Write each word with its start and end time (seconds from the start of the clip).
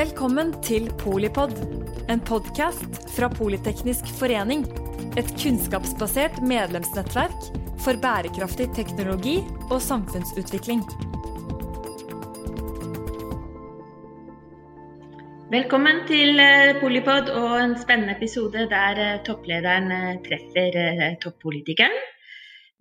Velkommen 0.00 0.54
til 0.64 0.86
Polipod, 0.96 1.50
en 2.08 2.20
podkast 2.24 2.94
fra 3.12 3.26
Politeknisk 3.28 4.06
forening. 4.16 4.62
Et 5.20 5.28
kunnskapsbasert 5.42 6.38
medlemsnettverk 6.40 7.48
for 7.84 8.00
bærekraftig 8.00 8.70
teknologi 8.78 9.34
og 9.66 9.82
samfunnsutvikling. 9.84 10.80
Velkommen 15.52 16.00
til 16.08 16.40
eh, 16.46 16.72
Polipod 16.80 17.28
og 17.42 17.58
en 17.58 17.76
spennende 17.82 18.16
episode 18.16 18.64
der 18.72 19.02
eh, 19.04 19.20
topplederen 19.28 19.92
eh, 19.98 20.16
treffer 20.24 21.20
toppolitikeren. 21.26 22.00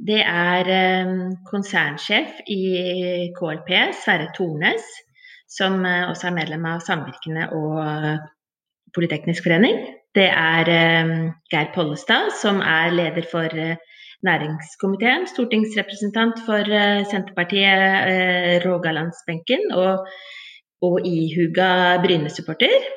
Det 0.07 0.23
er 0.23 0.71
konsernsjef 1.51 2.39
i 2.47 2.63
KLP, 3.35 3.77
Sverre 4.05 4.31
Tornes 4.39 4.87
som 5.49 5.85
eh, 5.85 6.07
også 6.09 6.29
er 6.29 6.37
medlem 6.37 6.67
av 6.69 6.83
Samvirkene 6.85 7.49
og 7.57 7.79
eh, 7.83 8.27
Politeknisk 8.95 9.45
forening. 9.45 9.81
Det 10.17 10.27
er 10.29 10.69
eh, 10.73 11.11
Geir 11.51 11.71
Pollestad, 11.75 12.31
som 12.37 12.61
er 12.65 12.93
leder 12.95 13.25
for 13.29 13.53
næringskomiteen, 14.25 15.27
stortingsrepresentant 15.31 16.41
for 16.43 16.67
Senterpartiet 17.07 18.65
Rogalandsbenken 18.65 19.69
og, 19.79 20.09
og 20.83 20.97
ihuga 21.07 21.69
Bryne-supporter. 22.03 22.89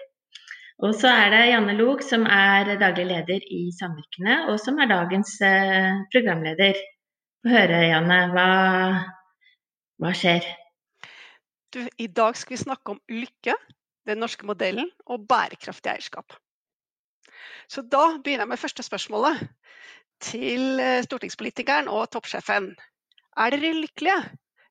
Og 0.83 0.97
så 0.99 1.13
er 1.15 1.31
det 1.31 1.45
Janne 1.53 1.77
Log, 1.79 2.03
som 2.03 2.25
er 2.27 2.73
daglig 2.81 3.07
leder 3.13 3.47
i 3.55 3.69
Samvirkene, 3.77 4.41
og 4.51 4.59
som 4.59 4.83
er 4.83 4.91
dagens 4.91 5.37
programleder. 6.11 6.83
Få 7.45 7.55
høre, 7.55 7.85
Janne, 7.93 8.19
hva, 8.35 8.49
hva 10.03 10.13
skjer? 10.19 10.51
Du, 11.73 11.81
I 11.99 12.07
dag 12.07 12.37
skal 12.37 12.57
vi 12.57 12.61
snakke 12.61 12.93
om 12.93 13.01
lykke, 13.09 13.55
den 14.09 14.21
norske 14.21 14.45
modellen 14.47 14.91
og 15.07 15.25
bærekraftig 15.31 15.93
eierskap. 15.95 16.35
Så 17.71 17.85
da 17.87 18.19
begynner 18.19 18.45
jeg 18.45 18.53
med 18.53 18.61
første 18.61 18.85
spørsmålet 18.85 19.41
til 20.23 20.83
eh, 20.83 21.01
stortingspolitikeren 21.07 21.89
og 21.89 22.11
toppsjefen. 22.13 22.75
Er 23.41 23.55
dere 23.55 23.73
lykkelige? 23.79 24.19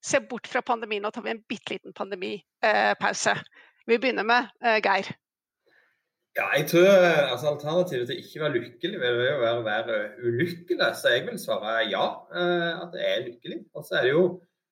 Se 0.01 0.21
bort 0.29 0.49
fra 0.49 0.61
pandemien, 0.65 1.05
og 1.05 1.13
tar 1.13 1.25
vi 1.25 1.33
en 1.33 1.41
bitte 1.49 1.73
liten 1.73 1.93
pandemipause. 1.97 3.35
Vi 3.89 3.97
begynner 3.97 4.25
med 4.25 4.49
uh, 4.65 4.77
Geir. 4.81 5.09
Ja, 6.37 6.47
jeg 6.57 6.67
tror 6.71 6.85
eh, 6.85 7.31
altså, 7.31 7.51
Alternativet 7.51 8.07
til 8.09 8.21
ikke 8.21 8.41
være 8.41 8.61
lykkelig 8.63 9.01
vil 9.01 9.19
jo 9.25 9.41
være 9.41 9.57
å 9.59 9.65
være 9.65 9.99
ulykkelig. 10.21 10.79
Så 10.97 11.13
jeg 11.13 11.25
vil 11.27 11.41
svare 11.41 11.83
ja, 11.89 12.05
at 12.85 12.97
jeg 12.97 13.11
er 13.17 13.27
lykkelig. 13.27 13.59
Og 13.73 13.85
så 13.85 13.99
er 13.99 14.07
det 14.07 14.13
jo 14.15 14.25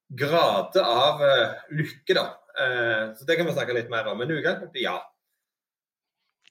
grader 0.09 0.85
av 0.85 1.21
uh, 1.21 1.59
lykke, 1.75 2.15
da. 2.17 2.25
Uh, 2.59 3.03
så 3.17 3.27
det 3.27 3.37
kan 3.39 3.47
vi 3.47 3.55
snakke 3.55 3.75
litt 3.77 3.91
mer 3.91 4.09
om. 4.11 4.17
Men 4.21 4.33
utgangspunktet 4.33 4.83
ja. 4.83 4.97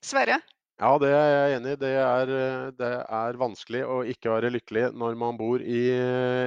Sverre? 0.05 0.39
Ja, 0.79 0.93
det 1.03 1.11
er 1.11 1.29
jeg 1.33 1.59
enig 1.59 1.75
i. 1.75 1.81
Det 1.81 1.91
er, 1.99 2.33
det 2.79 2.93
er 3.03 3.41
vanskelig 3.41 3.83
å 3.83 3.99
ikke 4.07 4.31
være 4.31 4.53
lykkelig 4.55 4.93
når 4.95 5.19
man 5.19 5.39
bor 5.41 5.59
i, 5.59 5.83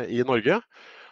i 0.08 0.24
Norge. 0.24 0.62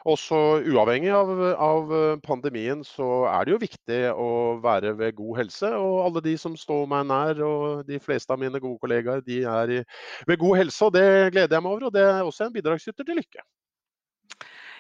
Også 0.08 0.38
uavhengig 0.64 1.12
av, 1.12 1.30
av, 1.60 1.92
pandemien, 2.24 2.86
så 2.88 3.26
er 3.28 3.46
det 3.46 3.54
jo 3.54 3.60
viktig 3.60 4.00
å 4.14 4.30
være 4.64 4.94
ved 4.96 5.18
god 5.18 5.42
helse. 5.42 5.72
Og 5.76 6.00
alle 6.06 6.24
de 6.24 6.38
som 6.40 6.56
står 6.58 6.88
meg 6.88 7.10
nær, 7.10 7.42
og 7.44 7.84
de 7.90 8.00
fleste 8.00 8.32
av 8.32 8.40
mine 8.40 8.62
gode 8.64 8.80
kollegaer, 8.80 9.24
de 9.26 9.42
er 9.44 9.76
i, 9.76 9.84
ved 10.30 10.40
god 10.40 10.62
helse. 10.62 10.80
Og 10.88 10.96
det 10.96 11.06
gleder 11.36 11.60
jeg 11.60 11.66
meg 11.66 11.74
over. 11.74 11.90
Og 11.90 11.96
det 11.98 12.06
er 12.08 12.24
også 12.24 12.48
en 12.48 12.56
bidragsyter 12.56 13.04
til 13.04 13.20
lykke. 13.20 13.44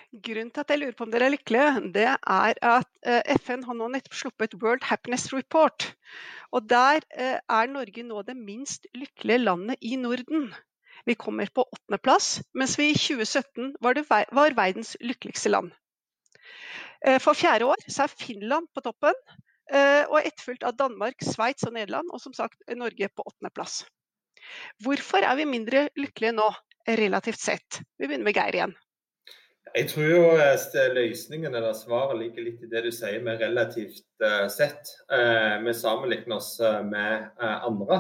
Grunnen 0.10 0.50
til 0.50 0.64
at 0.64 0.72
jeg 0.74 0.80
lurer 0.82 0.96
på 0.98 1.06
om 1.06 1.12
dere 1.14 1.28
er 1.28 1.34
lykkelige, 1.36 1.82
det 1.94 2.06
er 2.10 2.60
at 2.66 2.88
eh, 3.06 3.36
FN 3.44 3.62
har 3.68 3.76
nå 3.78 3.92
nettopp 3.94 4.16
sluppet 4.18 4.56
World 4.58 4.88
Happiness 4.90 5.28
Report. 5.30 5.86
Og 6.50 6.66
Der 6.66 7.04
eh, 7.14 7.38
er 7.38 7.70
Norge 7.70 8.04
nå 8.08 8.24
det 8.26 8.34
minst 8.34 8.88
lykkelige 8.98 9.44
landet 9.44 9.78
i 9.86 10.00
Norden. 10.02 10.48
Vi 11.06 11.14
kommer 11.14 11.52
på 11.54 11.62
åttendeplass, 11.62 12.42
mens 12.58 12.74
vi 12.82 12.90
i 12.90 12.98
2017 12.98 13.76
var, 13.86 13.94
det, 13.94 14.08
var 14.10 14.58
verdens 14.58 14.96
lykkeligste 14.98 15.54
land. 15.54 15.70
Eh, 17.06 17.22
for 17.22 17.38
fjerde 17.38 17.70
år 17.70 17.86
er 17.86 18.18
Finland 18.18 18.66
på 18.74 18.82
toppen, 18.82 19.14
og 19.70 20.16
etterfulgt 20.26 20.64
av 20.66 20.74
Danmark, 20.74 21.22
Sveits 21.22 21.68
og 21.68 21.76
Nederland, 21.76 22.10
og 22.10 22.18
som 22.18 22.34
sagt 22.34 22.58
Norge 22.74 23.06
på 23.14 23.22
åttendeplass. 23.22 23.84
Hvorfor 24.82 25.22
er 25.22 25.38
vi 25.38 25.46
mindre 25.46 25.92
lykkelige 25.94 26.34
nå, 26.34 26.50
relativt 26.98 27.38
sett? 27.38 27.84
Vi 28.02 28.08
begynner 28.08 28.26
med 28.26 28.40
Geir 28.40 28.58
igjen. 28.58 28.74
Jeg 29.76 29.90
tror 29.92 30.08
jo 30.10 30.22
eh, 30.42 30.94
løsningen 30.96 31.54
eller 31.56 31.76
svaret 31.78 32.18
ligger 32.18 32.46
litt 32.46 32.64
i 32.66 32.70
det 32.72 32.82
du 32.88 32.90
sier 32.94 33.22
med 33.26 33.42
relativt 33.44 34.08
uh, 34.24 34.48
sett. 34.50 34.96
Vi 35.66 35.74
sammenligner 35.78 36.40
oss 36.40 36.56
med 36.86 37.30
andre. 37.40 38.00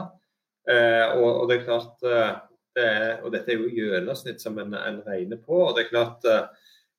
Og, 0.69 1.46
det 1.50 1.56
er 1.56 1.63
klart 1.66 2.02
det 2.03 2.84
er, 2.84 3.22
Og 3.24 3.31
dette 3.34 3.50
er 3.50 3.62
jo 3.62 3.72
gjennomsnitt 3.74 4.41
som 4.44 4.59
en, 4.62 4.75
en 4.78 5.00
regner 5.06 5.40
på. 5.41 5.63
og 5.66 5.75
Det 5.75 5.85
er 5.85 5.94
klart 5.94 6.28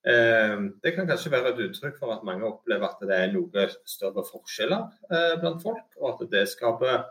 det 0.00 0.94
kan 0.96 1.06
kanskje 1.06 1.30
være 1.30 1.52
et 1.52 1.60
uttrykk 1.66 1.98
for 2.00 2.14
at 2.14 2.24
mange 2.24 2.46
opplever 2.48 2.88
at 2.88 3.02
det 3.04 3.14
er 3.14 3.34
noe 3.34 3.66
større 3.84 4.24
forskjeller 4.24 5.36
blant 5.42 5.60
folk, 5.62 5.86
og 6.00 6.14
at 6.14 6.30
det 6.32 6.46
skaper 6.48 7.04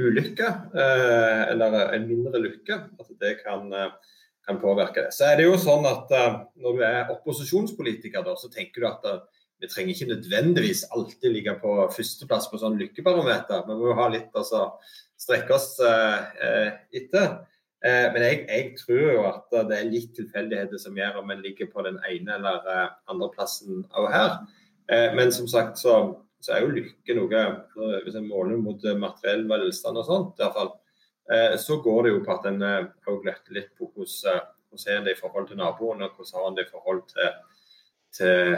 ulykke, 0.00 0.48
eller 1.52 1.92
en 1.92 2.08
mindre 2.08 2.40
lykke. 2.40 2.78
At 2.98 3.12
det 3.20 3.36
kan 3.44 3.68
kan 4.46 4.58
påvirke 4.60 5.06
det. 5.06 5.12
Så 5.14 5.28
er 5.28 5.38
det 5.38 5.46
jo 5.46 5.58
sånn 5.60 5.86
at 5.88 6.10
uh, 6.14 6.42
Når 6.62 6.78
du 6.78 6.82
er 6.86 7.12
opposisjonspolitiker, 7.14 8.24
da, 8.26 8.34
så 8.38 8.50
tenker 8.52 8.82
du 8.82 8.88
at 8.90 9.06
uh, 9.06 9.46
vi 9.62 9.70
trenger 9.70 9.94
ikke 9.94 10.10
nødvendigvis 10.10 10.88
alltid 10.90 11.30
ligge 11.30 11.54
på 11.62 11.76
førsteplass 11.94 12.48
på 12.50 12.58
sånn 12.58 12.80
lykkebarometer. 12.80 13.62
Vi 13.68 13.78
må 13.78 13.92
jo 13.92 13.98
ha 14.00 14.08
litt 14.10 14.32
å 14.34 14.42
altså, 14.42 14.64
strekke 15.22 15.54
oss 15.54 15.76
uh, 15.78 16.18
etter. 16.90 17.40
men 17.82 18.22
jeg, 18.22 18.36
jeg, 18.46 18.66
tror 18.78 19.00
jo 19.00 19.22
at 19.26 19.54
det 19.66 19.74
er 19.74 19.88
litt 19.90 20.12
tilfeldigheter 20.14 20.78
som 20.78 20.98
gjør 20.98 21.16
om 21.18 21.32
en 21.34 21.40
ligger 21.42 21.66
på 21.70 21.82
den 21.82 21.96
ene 22.06 22.36
eller 22.36 22.92
andre 23.10 23.28
plassen 23.34 23.80
òg 23.98 24.06
her. 24.12 24.36
men 25.18 25.32
som 25.34 25.48
sagt 25.50 25.80
så, 25.82 25.96
så, 26.38 26.52
er 26.54 26.62
jo 26.62 26.76
lykke 26.76 27.16
noe 27.18 27.42
Hvis 28.04 28.14
en 28.20 28.28
måler 28.30 28.62
mot 28.62 28.86
materiell 29.02 29.48
velstand 29.50 29.98
og 29.98 30.06
sånt, 30.06 30.38
i 30.38 30.44
hvert 30.44 30.54
fall, 30.60 30.70
så 31.58 31.78
går 31.82 32.02
det 32.02 32.10
jo 32.12 32.22
på 32.26 32.34
at 32.34 32.46
en 32.50 32.62
òg 32.62 33.14
eh, 33.14 33.24
løfter 33.28 33.56
litt 33.56 33.70
på 33.78 33.88
hvordan, 33.88 34.34
eh, 34.34 34.46
hvordan 34.72 34.94
er 34.96 35.04
det 35.06 35.16
i 35.16 35.20
forhold 35.20 35.48
til 35.48 35.60
naboene, 35.60 36.10
hvordan 36.10 36.38
har 36.38 36.48
en 36.48 36.56
det 36.58 36.66
i 36.66 36.72
forhold 36.72 37.02
til, 37.12 37.30
til 38.12 38.56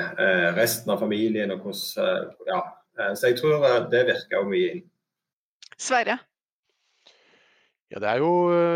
resten 0.59 0.91
av 0.95 1.03
familien. 1.05 1.51
og 1.51 1.67
hvordan, 1.67 2.33
ja. 2.49 2.63
Så 3.15 3.27
jeg 3.33 3.41
tror 3.41 3.89
det 3.91 4.05
virker 4.07 4.47
mye 4.47 4.71
inn. 4.71 4.85
Sverre? 5.79 6.19
Ja, 7.95 8.01
Det 8.03 8.09
er 8.11 8.23
jo 8.25 8.31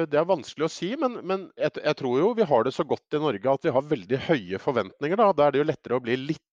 det 0.06 0.18
er 0.20 0.26
vanskelig 0.28 0.68
å 0.68 0.70
si, 0.70 0.92
men, 0.94 1.16
men 1.26 1.48
jeg, 1.58 1.72
jeg, 1.82 1.94
tror 1.98 2.20
jo 2.20 2.28
vi 2.38 2.44
har 2.46 2.62
det 2.62 2.72
så 2.76 2.84
godt 2.86 3.16
i 3.16 3.18
Norge 3.18 3.50
at 3.50 3.64
vi 3.66 3.72
har 3.74 3.88
veldig 3.90 4.18
høye 4.28 4.60
forventninger. 4.62 5.18
Da, 5.18 5.32
da 5.34 5.48
er 5.48 5.56
det 5.56 5.58
jo 5.58 5.66
lettere 5.66 5.98
å 5.98 6.04
bli 6.04 6.14
litt 6.20 6.44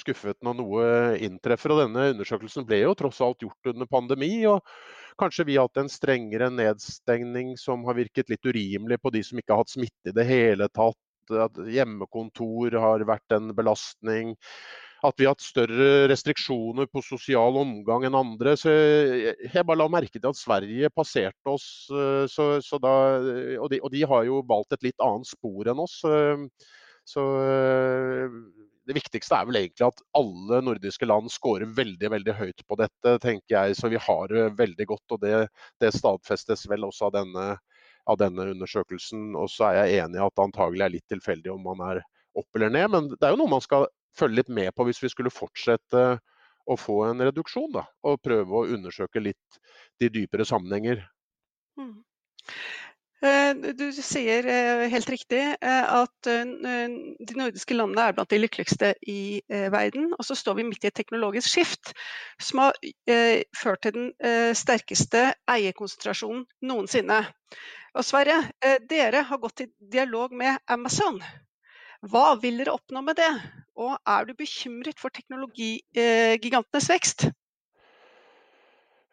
skuffet 0.00 0.36
når 0.44 0.58
noe 0.58 0.82
inntreffer. 1.16 1.72
og 1.72 1.80
Denne 1.80 2.10
undersøkelsen 2.12 2.66
ble 2.68 2.82
jo 2.82 2.92
tross 2.98 3.22
alt 3.24 3.40
gjort 3.40 3.72
under 3.72 3.88
pandemi. 3.88 4.44
og 4.44 4.60
Kanskje 5.20 5.48
vi 5.48 5.56
har 5.56 5.70
hatt 5.70 5.80
en 5.80 5.88
strengere 5.88 6.50
nedstengning 6.52 7.56
som 7.56 7.88
har 7.88 7.96
virket 7.96 8.28
litt 8.28 8.44
urimelig 8.44 9.00
på 9.00 9.14
de 9.16 9.24
som 9.24 9.40
ikke 9.40 9.56
har 9.56 9.64
hatt 9.64 9.72
smitte 9.72 10.12
i 10.12 10.16
det 10.20 10.28
hele 10.28 10.68
tatt. 10.68 11.00
At 11.32 11.56
hjemmekontor 11.72 12.76
har 12.84 13.08
vært 13.08 13.32
en 13.32 13.54
belastning. 13.56 14.36
At 15.06 15.16
vi 15.16 15.24
har 15.24 15.32
hatt 15.32 15.44
større 15.44 16.08
restriksjoner 16.10 16.88
på 16.92 17.00
sosial 17.04 17.56
omgang 17.56 18.04
enn 18.04 18.18
andre. 18.18 18.52
Så 18.60 18.72
jeg 18.72 19.64
bare 19.64 19.78
la 19.80 19.88
merke 19.92 20.18
til 20.18 20.28
at 20.28 20.38
Sverige 20.40 20.90
passerte 20.92 21.54
oss. 21.54 21.68
Eh, 21.88 22.26
så, 22.28 22.50
så 22.64 22.80
da, 22.82 22.92
og, 23.56 23.70
de, 23.72 23.80
og, 23.80 23.88
de, 23.94 24.04
har 24.10 24.26
jo 24.28 24.42
valgt 24.48 24.76
et 24.76 24.90
litt 24.90 25.04
annet 25.04 25.30
spor 25.30 25.70
enn 25.72 25.80
oss. 25.80 26.00
Eh, 26.04 26.44
så 27.08 27.24
eh, 27.46 28.36
det 28.90 28.96
viktigste 28.96 29.36
er 29.38 29.48
vel 29.48 29.60
egentlig 29.60 29.86
at 29.86 30.02
alle 30.18 30.60
nordiske 30.66 31.08
land 31.08 31.30
scorer 31.32 31.72
veldig 31.76 32.10
veldig 32.10 32.34
høyt 32.36 32.64
på 32.66 32.78
dette, 32.80 33.16
tenker 33.22 33.56
jeg. 33.56 33.78
Så 33.78 33.90
vi 33.92 34.00
har 34.00 34.32
det 34.32 34.48
veldig 34.58 34.86
godt. 34.90 35.16
og 35.16 35.24
Det, 35.24 35.46
det 35.80 35.94
stadfestes 35.96 36.66
vel 36.68 36.84
også 36.88 37.08
av 37.08 37.16
denne, 37.20 37.46
av 38.10 38.20
denne, 38.20 38.50
undersøkelsen. 38.52 39.30
Og 39.38 39.48
så 39.52 39.70
er 39.70 39.80
jeg 39.80 40.04
enig 40.04 40.20
i 40.20 40.24
at 40.26 40.36
det 40.36 40.46
antagelig 40.48 40.86
er 40.86 40.94
litt 40.98 41.08
tilfeldig 41.12 41.54
om 41.54 41.64
man 41.70 41.84
er 41.88 42.02
opp 42.36 42.58
eller 42.58 42.72
ned. 42.72 42.90
Men 42.92 43.10
det 43.14 43.24
er 43.24 43.36
jo 43.36 43.40
noe 43.42 43.54
man 43.56 43.64
skal 43.64 43.88
følge 44.18 44.40
litt 44.40 44.52
med 44.52 44.74
på 44.74 44.86
hvis 44.88 45.02
vi 45.02 45.12
skulle 45.12 45.32
fortsette 45.32 46.04
å 46.70 46.76
få 46.78 47.00
en 47.08 47.24
reduksjon. 47.24 47.70
Da, 47.74 47.86
og 48.06 48.22
prøve 48.24 48.60
å 48.60 48.68
undersøke 48.76 49.22
litt 49.22 49.60
de 50.00 50.10
dypere 50.12 50.46
sammenhenger. 50.48 51.02
Mm. 51.80 51.98
Eh, 53.20 53.50
du 53.76 53.90
sier 53.92 54.46
eh, 54.48 54.86
helt 54.88 55.10
riktig 55.12 55.40
eh, 55.52 55.88
at 55.92 56.24
de 56.24 57.34
nordiske 57.36 57.76
landene 57.76 58.06
er 58.08 58.14
blant 58.16 58.30
de 58.32 58.38
lykkeligste 58.40 58.94
i 59.12 59.42
verden. 59.48 60.10
Og 60.16 60.24
så 60.24 60.36
står 60.38 60.60
vi 60.60 60.68
midt 60.70 60.86
i 60.86 60.90
et 60.90 60.96
teknologisk 60.96 61.52
skift 61.52 61.92
som 62.40 62.64
har 62.64 62.78
ført 63.56 63.84
til 63.84 63.96
den 63.96 64.56
sterkeste 64.56 65.30
eierkonsentrasjonen 65.50 66.46
noensinne. 66.64 67.22
Og 67.98 68.06
Sverre, 68.06 68.38
dere 68.88 69.24
har 69.26 69.42
gått 69.42 69.66
i 69.66 69.70
dialog 69.92 70.32
med 70.32 70.60
Amazon. 70.70 71.18
Hva 72.08 72.32
vil 72.40 72.62
dere 72.62 72.72
oppnå 72.72 73.02
med 73.04 73.18
det? 73.20 73.28
Og 73.80 73.92
er 74.08 74.24
du 74.28 74.32
bekymret 74.36 75.00
for 75.00 75.12
teknologigigantenes 75.12 76.88
vekst? 76.92 77.28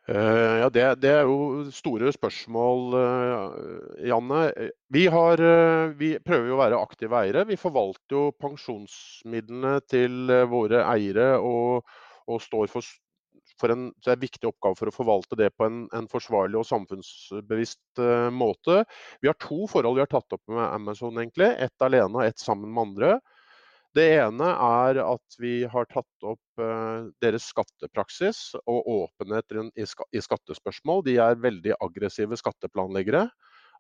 Uh, 0.07 0.63
ja, 0.63 0.68
det, 0.72 0.84
det, 1.04 1.10
er 1.12 1.25
jo 1.28 1.66
store 1.75 2.13
spørsmål, 2.16 2.94
uh, 2.95 3.98
Janne. 4.07 4.45
Vi, 4.88 5.04
har, 5.12 5.42
uh, 5.44 5.92
vi, 6.00 6.13
prøver 6.24 6.48
jo 6.48 6.56
å 6.56 6.62
være 6.62 6.80
aktive 6.80 7.19
eiere. 7.19 7.44
Vi 7.50 7.60
forvalter 7.60 8.16
jo 8.16 8.22
pensjonsmidlene 8.39 9.81
til 9.92 10.31
våre 10.48 10.86
eiere 10.94 11.33
og, 11.44 11.83
og 12.24 12.40
står 12.40 12.72
for, 12.72 12.88
for 13.62 13.74
en, 13.74 13.88
det 14.04 14.12
er 14.12 14.18
en 14.18 14.25
viktig 14.25 14.50
oppgave 14.50 14.77
for 14.80 14.92
å 14.92 14.95
forvalte 14.95 15.39
det 15.39 15.50
på 15.57 15.68
en, 15.68 15.80
en 15.98 16.09
forsvarlig 16.12 16.59
og 16.59 16.68
samfunnsbevisst 16.69 18.01
måte. 18.33 18.83
Vi 19.24 19.31
har 19.31 19.38
to 19.44 19.65
forhold 19.71 19.98
vi 19.98 20.06
har 20.06 20.12
tatt 20.12 20.38
opp 20.38 20.44
med 20.51 20.63
Amazon, 20.65 21.18
egentlig. 21.18 21.50
Ett 21.65 21.86
alene 21.86 22.21
og 22.21 22.25
ett 22.27 22.44
sammen 22.44 22.69
med 22.74 22.89
andre. 22.89 23.18
Det 23.98 24.06
ene 24.19 24.48
er 24.62 25.00
at 25.01 25.38
vi 25.42 25.63
har 25.65 25.88
tatt 25.89 26.25
opp 26.27 26.62
uh, 26.62 27.07
deres 27.24 27.48
skattepraksis 27.50 28.42
og 28.69 28.89
åpenhet 28.94 29.56
i 29.80 30.21
skattespørsmål. 30.21 31.01
De 31.07 31.15
er 31.24 31.39
veldig 31.42 31.77
aggressive 31.81 32.38
skatteplanleggere. 32.38 33.25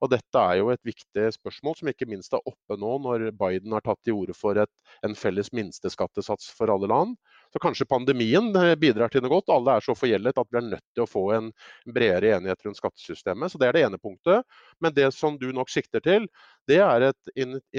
Og 0.01 0.11
dette 0.13 0.41
er 0.41 0.59
jo 0.59 0.69
et 0.69 0.83
viktig 0.85 1.25
spørsmål 1.33 1.77
som 1.79 1.89
ikke 1.89 2.07
minst 2.09 2.33
er 2.33 2.43
oppe 2.49 2.77
nå 2.77 2.97
når 3.01 3.31
Biden 3.37 3.73
har 3.73 3.85
tatt 3.85 4.01
til 4.05 4.19
orde 4.19 4.35
for 4.37 4.57
et, 4.61 4.71
en 5.05 5.17
felles 5.17 5.49
minsteskattesats 5.57 6.51
for 6.57 6.73
alle 6.73 6.89
land. 6.91 7.15
Så 7.57 7.61
kanskje 7.61 7.85
pandemien 7.89 8.51
eh, 8.55 8.75
bidrar 8.77 9.09
til 9.09 9.23
noe 9.25 9.31
godt. 9.31 9.47
Alle 9.49 9.79
er 9.79 9.81
så 9.81 9.95
forgjeldet 9.97 10.37
at 10.37 10.49
vi 10.53 10.59
er 10.59 10.65
nødt 10.67 10.83
til 10.93 11.01
å 11.01 11.09
få 11.09 11.23
en 11.33 11.47
bredere 11.89 12.35
enighet 12.35 12.67
rundt 12.67 12.77
skattesystemet. 12.77 13.49
Så 13.49 13.57
Det 13.57 13.65
er 13.65 13.73
det 13.73 13.81
ene 13.87 13.97
punktet. 13.97 14.45
Men 14.77 14.93
det 14.93 15.07
som 15.15 15.39
du 15.41 15.47
nok 15.49 15.71
sikter 15.73 16.03
til, 16.05 16.27
det 16.69 16.77
er 16.85 17.07
et 17.07 17.31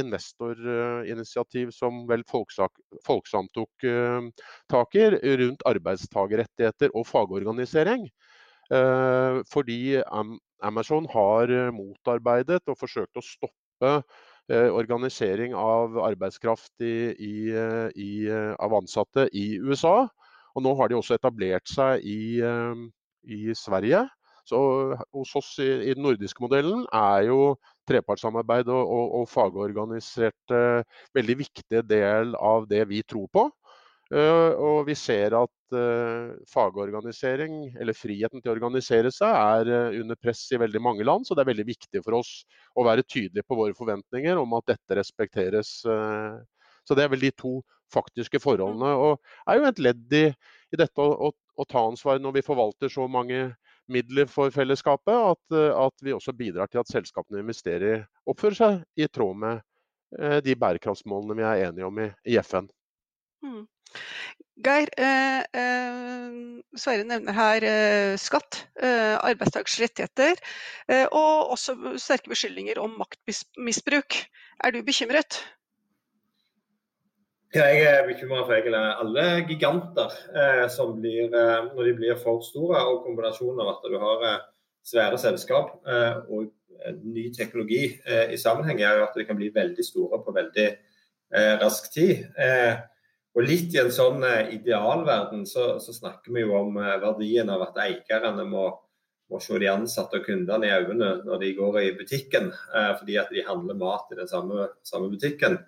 investorinitiativ 0.02 1.70
som 1.76 2.02
vel 2.10 2.26
Folksam 2.26 3.46
tok 3.54 3.86
eh, 3.86 4.26
tak 4.74 4.98
i, 4.98 5.06
rundt 5.44 5.62
arbeidstakerrettigheter 5.70 6.90
og 6.98 7.06
fagorganisering. 7.06 8.10
Eh, 8.74 9.38
fordi 9.46 9.80
Amazon 10.58 11.06
har 11.14 11.54
motarbeidet 11.70 12.64
og 12.66 12.82
forsøkt 12.82 13.22
å 13.22 13.22
stoppe 13.22 13.54
Eh, 13.84 14.02
organisering 14.48 15.54
av 15.54 15.98
arbeidskraft 15.98 16.80
i, 16.80 17.14
i, 17.18 17.50
eh, 17.52 17.88
i, 17.96 18.28
eh, 18.28 18.54
av 18.58 18.74
ansatte 18.74 19.28
i 19.32 19.58
USA. 19.60 20.08
Og 20.56 20.64
nå 20.64 20.74
har 20.76 20.88
de 20.88 20.96
også 20.96 21.18
etablert 21.18 21.68
seg 21.68 22.00
i, 22.02 22.40
Sverige. 23.54 24.06
Så 24.48 24.58
hos 25.12 25.34
oss 25.36 25.50
i, 25.60 25.92
den 25.92 26.02
nordiske 26.02 26.40
modellen 26.40 26.86
er 26.94 27.26
jo 27.28 27.56
trepartssamarbeid 27.88 28.70
og, 28.72 28.80
og, 28.88 29.10
og 29.20 29.28
fagorganisert 29.28 30.54
eh, 30.56 30.80
veldig 31.14 31.36
viktig 31.42 31.82
del 31.84 32.32
av 32.40 32.64
det 32.70 32.86
vi 32.88 33.02
tror 33.04 33.28
på. 33.32 33.44
Uh, 34.08 34.56
og 34.56 34.86
vi 34.88 34.94
ser 34.96 35.34
at 35.36 35.74
uh, 35.76 36.32
fagorganisering, 36.48 37.74
eller 37.76 37.96
friheten 37.96 38.40
til 38.40 38.48
å 38.48 38.54
organisere 38.54 39.10
seg, 39.12 39.34
er 39.36 39.68
uh, 39.68 39.98
under 40.00 40.16
press 40.16 40.46
i 40.56 40.60
veldig 40.60 40.80
mange 40.80 41.04
land. 41.04 41.28
Så 41.28 41.36
det 41.36 41.44
er 41.44 41.50
veldig 41.50 41.66
viktig 41.68 42.00
for 42.06 42.16
oss 42.16 42.30
å 42.72 42.86
være 42.88 43.04
tydelige 43.04 43.44
på 43.44 43.58
våre 43.58 43.76
forventninger 43.76 44.40
om 44.40 44.56
at 44.56 44.70
dette 44.72 44.96
respekteres. 44.96 45.82
Så 46.88 46.96
det 46.96 47.04
er 47.04 47.10
vel 47.12 47.26
de 47.26 47.32
to 47.36 47.58
faktiske 47.92 48.40
forholdene. 48.40 48.94
Og 48.96 49.50
er 49.50 49.60
jo 49.60 49.68
et 49.68 49.82
ledd 49.84 50.16
i, 50.16 50.24
i 50.72 50.80
dette 50.80 51.04
å, 51.04 51.28
å, 51.28 51.32
å, 51.60 51.68
ta 51.68 51.84
ansvar 51.90 52.22
når 52.22 52.38
vi 52.38 52.44
forvalter 52.46 52.92
så 52.92 53.04
mange 53.12 53.42
midler 53.92 54.28
for 54.30 54.52
fellesskapet, 54.52 55.12
at, 55.34 55.58
at 55.84 56.04
vi 56.04 56.16
også 56.16 56.32
bidrar 56.36 56.72
til 56.72 56.80
at 56.80 56.92
selskapene 56.92 57.42
investerer, 57.44 58.06
oppfører 58.28 58.60
seg 58.62 59.04
i 59.04 59.08
tråd 59.12 59.44
med 59.44 59.64
de 60.44 60.56
bærekraftsmålene 60.56 61.36
vi 61.36 61.44
er 61.44 61.66
enige 61.68 61.88
om 61.88 62.00
i, 62.00 62.08
i 62.32 62.40
FN. 62.40 62.68
Mm. 63.44 63.66
Geir, 64.58 64.88
eh, 64.98 65.42
eh, 65.54 66.62
Sverre 66.74 67.04
nevner 67.06 67.36
her 67.36 67.64
eh, 67.66 68.14
skatt, 68.18 68.64
eh, 68.82 69.14
arbeidstakers 69.14 69.76
rettigheter 69.78 70.34
eh, 70.90 71.06
og 71.14 71.52
også 71.54 71.76
sterke 72.02 72.32
beskyldninger 72.32 72.80
om 72.82 72.96
maktmisbruk. 72.98 74.18
Er 74.64 74.74
du 74.74 74.82
bekymret? 74.82 75.38
Ja, 77.54 77.64
jeg 77.70 77.86
er 77.86 78.08
bekymra 78.10 78.42
for 78.42 78.56
egentlig 78.56 78.82
alle 78.82 79.28
giganter 79.48 80.12
eh, 80.34 80.66
som 80.74 80.98
blir, 80.98 81.30
når 81.30 81.86
de 81.86 81.94
blir 81.96 82.18
for 82.20 82.42
store. 82.44 82.82
Og 82.90 83.06
kombinasjonen 83.06 83.62
av 83.62 83.76
at 83.76 83.86
du 83.86 83.96
har 84.02 84.26
svære 84.88 85.22
selskap 85.22 85.78
og 86.28 86.50
ny 87.04 87.28
teknologi 87.34 87.94
i 88.04 88.36
sammenheng, 88.38 88.82
er 88.82 89.00
at 89.06 89.16
de 89.16 89.24
kan 89.24 89.38
bli 89.38 89.48
veldig 89.54 89.86
store 89.86 90.20
på 90.24 90.34
veldig 90.36 90.68
rask 91.62 91.88
tid. 91.94 92.26
Og 93.36 93.44
litt 93.44 93.74
i 93.74 93.80
en 93.82 93.92
sånn 93.94 94.24
eh, 94.26 94.54
idealverden 94.56 95.44
så, 95.46 95.76
så, 95.82 95.94
snakker 95.94 96.34
vi 96.34 96.46
jo 96.46 96.54
om 96.58 96.78
eh, 96.80 96.96
verdien 97.02 97.50
av 97.52 97.66
at 97.68 97.80
eierne 97.84 98.46
må, 98.48 98.68
må 99.30 99.40
se 99.44 99.58
de 99.60 99.68
ansatte 99.70 100.20
og 100.20 100.26
kundene 100.26 100.66
i 100.66 100.72
øynene 100.74 101.10
når 101.26 101.42
de 101.44 101.52
går 101.58 101.80
i 101.82 101.90
butikken, 101.98 102.48
eh, 102.50 102.92
fordi 102.98 103.18
at 103.20 103.30
de 103.34 103.44
handler 103.46 103.78
mat 103.78 104.14
i 104.14 104.18
den 104.18 104.30
samme, 104.30 104.70
samme 104.86 105.12
butikken. 105.12 105.60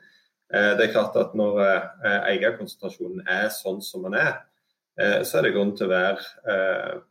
Eh, 0.54 0.72
det 0.76 0.88
er 0.88 0.94
klart 0.94 1.16
at 1.20 1.36
Når 1.38 1.60
eh, 1.62 2.16
eierkonsentrasjonen 2.32 3.22
er 3.28 3.50
sånn 3.54 3.78
som 3.84 4.08
den 4.08 4.18
er, 4.18 4.40
eh, 4.98 5.20
så 5.22 5.38
er 5.38 5.46
det 5.46 5.54
grunn 5.54 5.76
til 5.78 5.86
å 5.86 5.94
være 5.94 7.02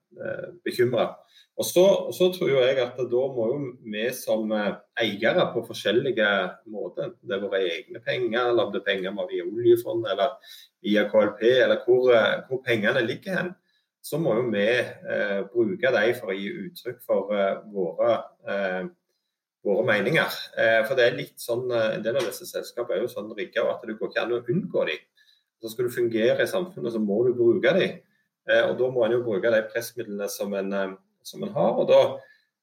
bekymra. 0.66 1.12
Og 1.60 1.66
så, 1.68 1.86
så, 2.16 2.30
tror 2.32 2.54
jeg 2.54 2.78
at 2.80 3.00
da 3.12 3.22
må 3.36 3.46
jo 3.52 3.58
vi 3.92 4.06
som 4.16 4.52
eh, 4.56 4.78
eiere 5.04 5.44
på 5.52 5.66
forskjellige 5.68 6.30
måter, 6.72 7.12
det 7.20 7.36
er 7.36 7.42
våre 7.44 7.60
egne 7.68 8.00
penger, 8.06 8.46
eller 8.46 8.68
om 8.68 8.72
det 8.72 8.80
er 8.80 8.86
penger 8.86 9.18
vi 9.18 9.26
via 9.34 9.48
oljefond 9.48 10.08
eller 10.08 10.38
via 10.88 11.04
KLP, 11.12 11.44
eller 11.66 11.84
hvor, 11.84 12.08
eh, 12.16 12.38
hvor, 12.48 12.64
pengene 12.64 13.04
ligger 13.04 13.36
hen, 13.36 13.52
så 14.00 14.22
må 14.24 14.38
jo 14.38 14.48
vi 14.54 14.70
eh, 14.70 15.42
bruke 15.52 15.92
dem 15.98 16.16
for 16.22 16.32
å 16.32 16.38
gi 16.40 16.48
uttrykk 16.64 17.04
for 17.04 17.36
eh, 17.36 17.60
våre, 17.76 18.16
eh, 18.48 18.82
våre, 19.68 19.88
meninger. 19.92 20.42
Eh, 20.56 20.80
for 20.88 20.96
det 20.96 21.10
er 21.10 21.20
litt 21.20 21.44
sånn, 21.44 21.68
En 21.76 22.06
del 22.06 22.22
av 22.22 22.30
disse 22.30 22.48
selskapene 22.48 23.02
er 23.02 23.04
jo 23.04 23.12
sånn 23.12 23.36
rigga 23.36 23.68
at 23.68 23.84
det 23.84 24.00
går 24.00 24.14
ikke 24.14 24.24
an 24.24 24.38
å 24.38 24.46
unngå 24.46 24.88
dem. 24.94 25.04
Så 25.60 25.74
skal 25.74 25.90
du 25.90 25.92
fungere 25.92 26.48
i 26.48 26.48
samfunnet, 26.48 26.96
så 26.96 27.04
må 27.04 27.20
du 27.28 27.34
bruke 27.36 27.76
dem. 27.76 28.00
Og 28.48 28.78
Da 28.80 28.88
må 28.90 29.04
en 29.06 29.14
jo 29.14 29.24
bruke 29.26 29.52
de 29.54 29.60
pressmidlene 29.70 30.30
som 30.32 30.54
en 30.58 30.98
som 31.24 31.44
en 31.44 31.54
har. 31.54 31.78
og 31.78 31.88
da, 31.90 32.02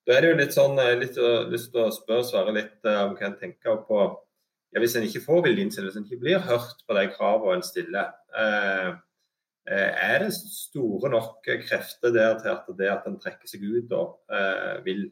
da 0.07 0.15
er 0.17 0.23
det 0.23 0.31
jo 0.31 0.39
litt 0.41 0.55
sånn, 0.57 0.79
eh, 0.83 0.95
litt 1.01 1.19
lyst 1.53 1.73
til 1.73 1.87
å 1.87 1.95
spørre 1.95 2.27
Sverre 2.27 2.55
litt 2.57 2.87
om 2.93 3.17
hva 3.17 3.29
en 3.31 3.41
tenker 3.41 3.83
på 3.89 4.05
ja, 4.05 4.81
Hvis 4.83 4.97
en 4.99 5.07
ikke 5.07 5.25
får 5.25 5.45
viljen 5.47 5.73
sin, 5.73 5.87
hvis 5.87 5.99
en 5.99 6.07
ikke 6.07 6.23
blir 6.25 6.43
hørt 6.45 6.83
på 6.87 6.97
de 6.97 7.07
kravene 7.15 7.59
en 7.59 7.65
stiller, 7.65 8.11
er 9.67 10.23
det 10.23 10.33
store 10.37 11.09
nok 11.11 11.47
krefter 11.65 12.13
der 12.13 12.37
til 12.43 12.53
at 12.53 12.67
det 12.79 12.91
at 12.93 13.07
en 13.09 13.17
trekker 13.23 13.49
seg 13.49 13.65
ut, 13.65 13.95
uh, 13.95 14.77
vil, 14.85 15.07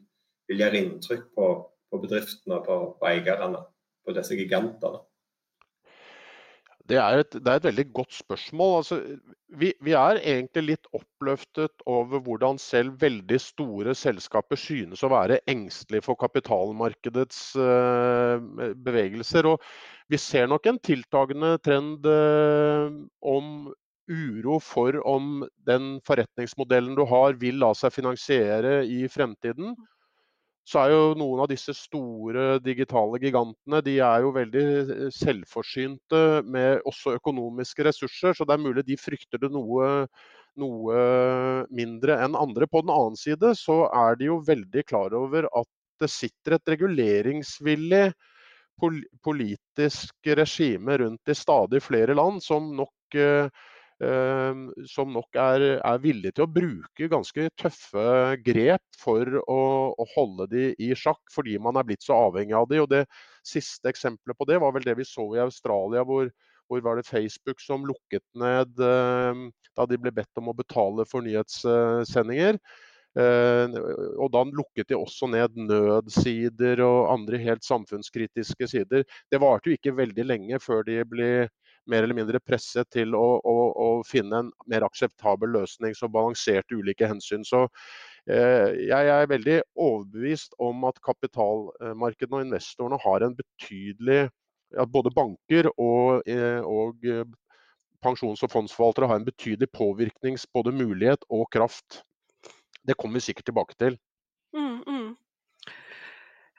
vil, 0.47 0.61
gjøre 0.61 0.79
inntrykk 0.83 1.25
på, 1.35 1.47
på 1.89 2.01
bedriftene 2.03 2.59
på, 2.67 2.77
på 2.99 3.09
eierne, 3.09 3.63
på 4.05 4.15
disse 4.15 4.37
gigantene? 4.37 5.01
Det 6.85 6.97
er, 7.01 7.23
et, 7.23 7.33
det 7.33 7.49
er, 7.49 7.57
et, 7.57 7.65
veldig 7.65 7.85
godt 7.97 8.13
spørsmål. 8.13 8.75
Altså, 8.77 8.99
vi, 9.57 9.71
vi, 9.81 9.93
er 9.97 10.19
egentlig 10.21 10.63
litt 10.67 10.89
oppløftet 10.93 11.81
over 11.89 12.21
hvordan 12.21 12.59
selv 12.61 12.99
veldig 13.01 13.39
store 13.41 13.95
selskaper 13.97 14.59
synes 14.59 15.01
å 15.01 15.09
være 15.09 15.39
engstelige 15.49 16.05
for 16.05 16.19
kapitalmarkedets 16.21 17.39
uh, 17.57 18.37
bevegelser. 18.85 19.49
Og 19.49 19.65
vi 20.13 20.21
ser 20.21 20.45
nok 20.51 20.69
en 20.69 20.77
tiltagende 20.85 21.55
trend 21.65 22.05
uh, 22.05 22.93
om 23.25 23.73
uro 24.05 24.59
for 24.61 24.99
om 25.09 25.41
den 25.65 25.95
forretningsmodellen 26.05 26.93
du 26.93 27.07
har 27.09 27.39
vil 27.41 27.57
la 27.63 27.71
seg 27.73 27.95
finansiere 27.95 28.83
i 28.85 29.07
fremtiden 29.09 29.73
så 30.65 30.81
er 30.81 30.93
jo 30.95 31.01
noen 31.19 31.43
av 31.43 31.49
disse 31.51 31.75
store 31.77 32.57
digitale 32.65 33.19
gigantene 33.21 33.83
de 33.85 33.99
er 34.01 34.23
jo 34.25 34.31
veldig 34.33 34.63
eh, 34.65 35.03
selvforsynte 35.13 36.21
med 36.49 36.81
også 36.89 37.15
økonomiske 37.19 37.85
ressurser. 37.85 38.33
Så 38.33 38.47
det 38.47 38.55
er 38.55 38.63
mulig 38.63 38.85
de 38.87 38.97
frykter 38.97 39.43
det 39.43 39.51
noe, 39.53 40.07
noe 40.57 41.03
mindre 41.69 42.17
enn 42.25 42.37
andre. 42.39 42.65
På 42.71 42.81
den 42.81 42.93
annen 42.95 43.19
side 43.19 43.53
så 43.59 43.83
er 43.93 44.17
de 44.17 44.31
jo 44.31 44.41
veldig 44.47 44.85
klar 44.89 45.13
over 45.13 45.45
at 45.53 45.69
det 46.01 46.09
sitter 46.11 46.57
et 46.57 46.73
reguleringsvillig 46.73 48.07
politisk 49.23 50.33
regime 50.35 50.97
rundt 50.99 51.31
i 51.31 51.37
stadig 51.37 51.79
flere 51.83 52.17
land 52.17 52.43
som 52.43 52.73
nok 52.75 53.15
eh, 53.15 53.47
som 53.95 55.13
nok 55.15 55.37
er, 55.39 55.63
er 55.79 55.99
villige 56.03 56.35
til 56.35 56.43
å 56.43 56.51
bruke 56.51 57.07
ganske 57.11 57.47
tøffe 57.55 58.35
grep 58.43 58.83
for 58.99 59.37
å, 59.47 59.59
å, 59.95 60.07
holde 60.15 60.49
de 60.51 60.65
i 60.83 60.89
sjakk, 60.99 61.21
fordi 61.31 61.55
man 61.63 61.79
er 61.79 61.87
blitt 61.87 62.03
så 62.03 62.17
avhengig 62.27 62.57
av 62.59 62.67
de. 62.67 62.81
Og 62.83 62.89
Det 62.91 63.05
siste 63.47 63.89
eksempelet 63.93 64.37
på 64.37 64.47
det 64.49 64.59
var 64.59 64.75
vel 64.75 64.83
det 64.83 64.97
vi 64.99 65.07
så 65.07 65.29
i 65.37 65.43
Australia, 65.43 66.03
hvor, 66.03 66.27
hvor 66.67 66.83
var 66.83 66.99
det 66.99 67.07
Facebook 67.07 67.63
som 67.63 67.87
lukket 67.87 68.25
ned 68.35 68.75
ehm, 68.83 69.47
da 69.75 69.87
de 69.87 70.01
ble 70.01 70.11
bedt 70.15 70.43
om 70.43 70.51
å 70.51 70.57
betale 70.57 71.07
for 71.07 71.23
nyhetssendinger. 71.23 72.59
Ehm, 73.15 73.75
og 74.19 74.31
da 74.35 74.43
lukket 74.49 74.91
de 74.91 74.99
også 74.99 75.29
ned 75.31 75.55
nødsider 75.55 76.83
og 76.83 77.13
andre 77.13 77.39
helt 77.39 77.63
samfunnskritiske 77.63 78.67
sider. 78.71 79.05
Det 79.31 79.39
varte 79.39 79.71
jo 79.71 79.79
ikke 79.79 79.95
veldig 79.95 80.27
lenge 80.27 80.59
før 80.63 80.83
de 80.87 80.99
ble 81.07 81.29
mer 81.91 82.05
eller 82.05 82.17
mindre 82.17 82.41
presset 82.41 82.89
til 82.93 83.15
å, 83.17 83.25
å, 83.39 83.55
å 83.71 83.87
finne 84.07 84.43
en 84.43 84.51
mer 84.71 84.85
akseptabel 84.87 85.53
løsning 85.55 85.95
som 85.97 86.13
balanserte 86.13 86.77
ulike 86.77 87.07
hensyn. 87.09 87.45
Så 87.47 87.65
eh, 88.29 88.73
jeg 88.87 89.11
er 89.13 89.29
veldig 89.31 89.59
overbevist 89.73 90.57
om 90.61 90.87
at 90.89 91.01
kapitalmarkedene 91.05 92.39
og 92.39 92.47
investorene 92.47 93.01
har 93.05 93.25
en 93.25 93.37
betydelig 93.37 94.25
at 94.81 94.91
både 94.91 95.13
banker 95.15 95.69
og, 95.77 96.25
eh, 96.27 96.61
og 96.65 97.05
eh, 97.05 97.25
pensjons- 98.05 98.43
og 98.45 98.51
fondsforvaltere 98.51 99.09
har 99.09 99.21
en 99.21 99.27
betydelig 99.27 99.69
påvirknings 99.73 100.47
både 100.53 100.73
mulighet 100.75 101.25
og 101.29 101.47
kraft. 101.53 102.01
Det 102.85 102.97
kommer 102.97 103.19
vi 103.19 103.27
sikkert 103.29 103.49
tilbake 103.49 103.77
til. 103.79 103.97
Mm, 104.55 104.81
mm. 104.87 105.13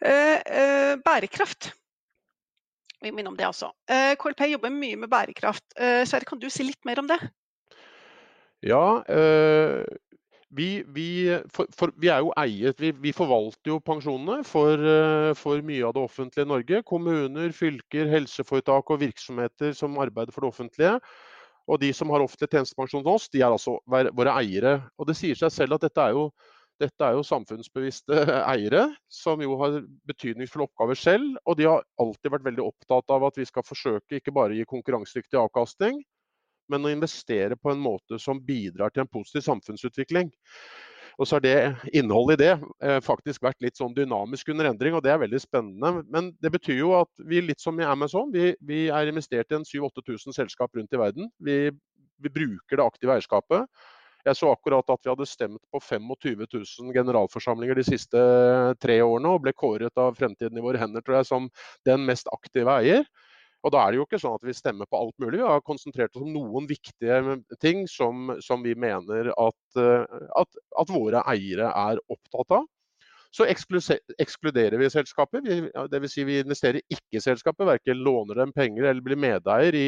Eh, 0.04 0.38
eh, 0.44 0.94
bærekraft. 1.04 1.72
Vi 3.04 3.12
minner 3.12 3.30
om 3.30 3.36
det 3.36 3.48
også. 3.48 3.70
Eh, 3.90 4.14
KLP 4.20 4.46
jobber 4.54 4.72
mye 4.72 4.96
med 4.96 5.10
bærekraft. 5.12 5.64
Eh, 5.76 6.02
Sverre, 6.08 6.28
kan 6.28 6.40
du 6.40 6.48
si 6.52 6.64
litt 6.64 6.82
mer 6.88 7.00
om 7.02 7.10
det? 7.10 7.18
Ja, 8.64 9.02
eh, 9.12 9.84
vi, 10.56 10.70
vi, 10.94 11.08
for, 11.52 11.68
for, 11.76 11.92
vi, 12.00 12.08
er 12.08 12.24
jo 12.24 12.32
eiet, 12.40 12.80
vi, 12.80 12.94
vi 13.04 13.12
forvalter 13.12 13.74
jo 13.74 13.78
pensjonene 13.84 14.40
for, 14.46 14.80
for, 15.36 15.60
mye 15.66 15.84
av 15.84 15.96
det 15.96 16.04
offentlige 16.06 16.48
Norge. 16.48 16.82
Kommuner, 16.88 17.52
fylker, 17.52 18.08
helseforetak 18.08 18.94
og 18.94 19.02
virksomheter 19.02 19.76
som 19.76 19.98
arbeider 20.00 20.32
for 20.32 20.46
det 20.46 20.54
offentlige. 20.54 20.94
Og 21.66 21.82
de 21.82 21.90
som 21.92 22.10
har 22.14 22.22
offentlig 22.22 22.48
tjenestepensjon 22.48 23.04
hos 23.04 23.26
oss, 23.26 23.32
de 23.34 23.42
er 23.42 23.50
altså 23.50 23.76
våre 23.90 24.36
eiere. 24.38 24.78
Og 24.96 25.10
det 25.10 25.18
sier 25.18 25.36
seg 25.36 25.52
selv 25.52 25.76
at 25.76 25.84
dette 25.88 26.08
er 26.08 26.14
jo 26.16 26.30
dette 26.82 27.06
er 27.06 27.16
jo 27.16 27.24
samfunnsbevisste 27.24 28.18
eiere 28.52 28.88
som 29.12 29.40
jo 29.42 29.56
har 29.62 29.78
betydningsfulle 30.08 30.66
oppgaver 30.68 30.98
selv. 31.00 31.38
Og 31.48 31.56
de 31.58 31.68
har 31.68 31.86
alltid 32.02 32.34
vært 32.34 32.48
veldig 32.48 32.66
opptatt 32.66 33.14
av 33.14 33.24
at 33.28 33.40
vi 33.40 33.46
skal 33.48 33.64
forsøke 33.66 34.20
ikke 34.20 34.34
bare 34.36 34.52
å 34.52 34.58
gi 34.58 34.68
konkurransedyktig 34.68 35.40
avkastning, 35.40 36.02
men 36.72 36.84
å 36.84 36.92
investere 36.92 37.56
på 37.56 37.72
en 37.72 37.80
måte 37.80 38.20
som 38.22 38.42
bidrar 38.42 38.92
til 38.92 39.04
en 39.04 39.12
positiv 39.12 39.46
samfunnsutvikling. 39.46 40.32
Og 41.16 41.24
så 41.24 41.38
har 41.38 41.44
det 41.46 41.56
innholdet 41.96 42.36
i 42.36 42.42
det 42.42 42.52
eh, 42.84 42.98
faktisk 43.00 43.46
vært 43.46 43.62
litt 43.64 43.78
sånn 43.78 43.94
dynamisk 43.96 44.50
under 44.52 44.68
endring, 44.68 44.92
og 44.98 45.04
det 45.04 45.14
er 45.14 45.22
veldig 45.22 45.40
spennende. 45.40 46.04
Men 46.12 46.34
det 46.44 46.52
betyr 46.52 46.82
jo 46.82 46.92
at 46.98 47.24
vi 47.24 47.40
litt 47.40 47.62
som 47.62 47.78
i 47.80 47.88
Amazon, 47.88 48.28
vi, 48.34 48.50
vi 48.60 48.86
er 48.92 49.08
investert 49.08 49.48
i 49.48 49.56
en 49.56 49.64
7000-8000 49.64 50.36
selskap 50.36 50.76
rundt 50.76 50.92
i 50.92 51.00
verden. 51.00 51.30
Vi, 51.40 51.70
vi 52.20 52.32
bruker 52.34 52.76
det 52.76 52.84
aktive 52.84 53.16
eierskapet. 53.16 53.64
Jeg 54.26 54.38
så 54.40 54.50
akkurat 54.50 54.88
at 54.90 55.04
vi 55.04 55.12
hadde 55.12 55.28
stemt 55.30 55.62
på 55.70 55.78
25 55.78 56.40
000 56.50 56.96
generalforsamlinger 56.96 57.78
de 57.78 57.84
siste 57.86 58.22
tre 58.82 58.98
årene, 59.04 59.30
og 59.30 59.44
ble 59.44 59.54
kåret 59.54 60.02
av 60.02 60.16
Fremtiden 60.18 60.58
i 60.58 60.64
våre 60.64 60.80
hender 60.82 61.04
tror 61.04 61.20
jeg, 61.20 61.28
som 61.28 61.48
den 61.86 62.02
mest 62.08 62.30
aktive 62.34 62.74
eier. 62.82 63.06
Og 63.66 63.72
da 63.74 63.82
er 63.82 63.92
det 63.92 64.00
jo 64.00 64.06
ikke 64.06 64.20
sånn 64.22 64.36
at 64.36 64.44
vi 64.46 64.54
stemmer 64.54 64.86
på 64.90 64.98
alt 64.98 65.14
mulig. 65.22 65.40
Vi 65.40 65.46
har 65.46 65.62
konsentrert 65.66 66.14
oss 66.14 66.22
om 66.26 66.34
noen 66.34 66.68
viktige 66.70 67.38
ting 67.62 67.86
som, 67.90 68.34
som 68.44 68.62
vi 68.62 68.76
mener 68.78 69.32
at, 69.32 69.78
at, 69.78 70.60
at, 70.82 70.92
våre 70.92 71.22
eiere 71.32 71.70
er 71.70 72.02
opptatt 72.12 72.58
av. 72.60 72.66
Så 73.34 73.46
ekskluderer 73.48 74.76
vi 74.80 74.90
selskapet. 74.92 75.46
Dvs. 75.46 76.12
Si 76.12 76.24
vi 76.26 76.38
investerer 76.40 76.80
ikke 76.92 77.18
i 77.18 77.22
selskapet, 77.22 77.66
verken 77.68 78.02
låner 78.04 78.40
dem 78.42 78.54
penger 78.56 78.88
eller 78.90 79.04
blir 79.04 79.20
medeier 79.20 79.76
i, 79.76 79.86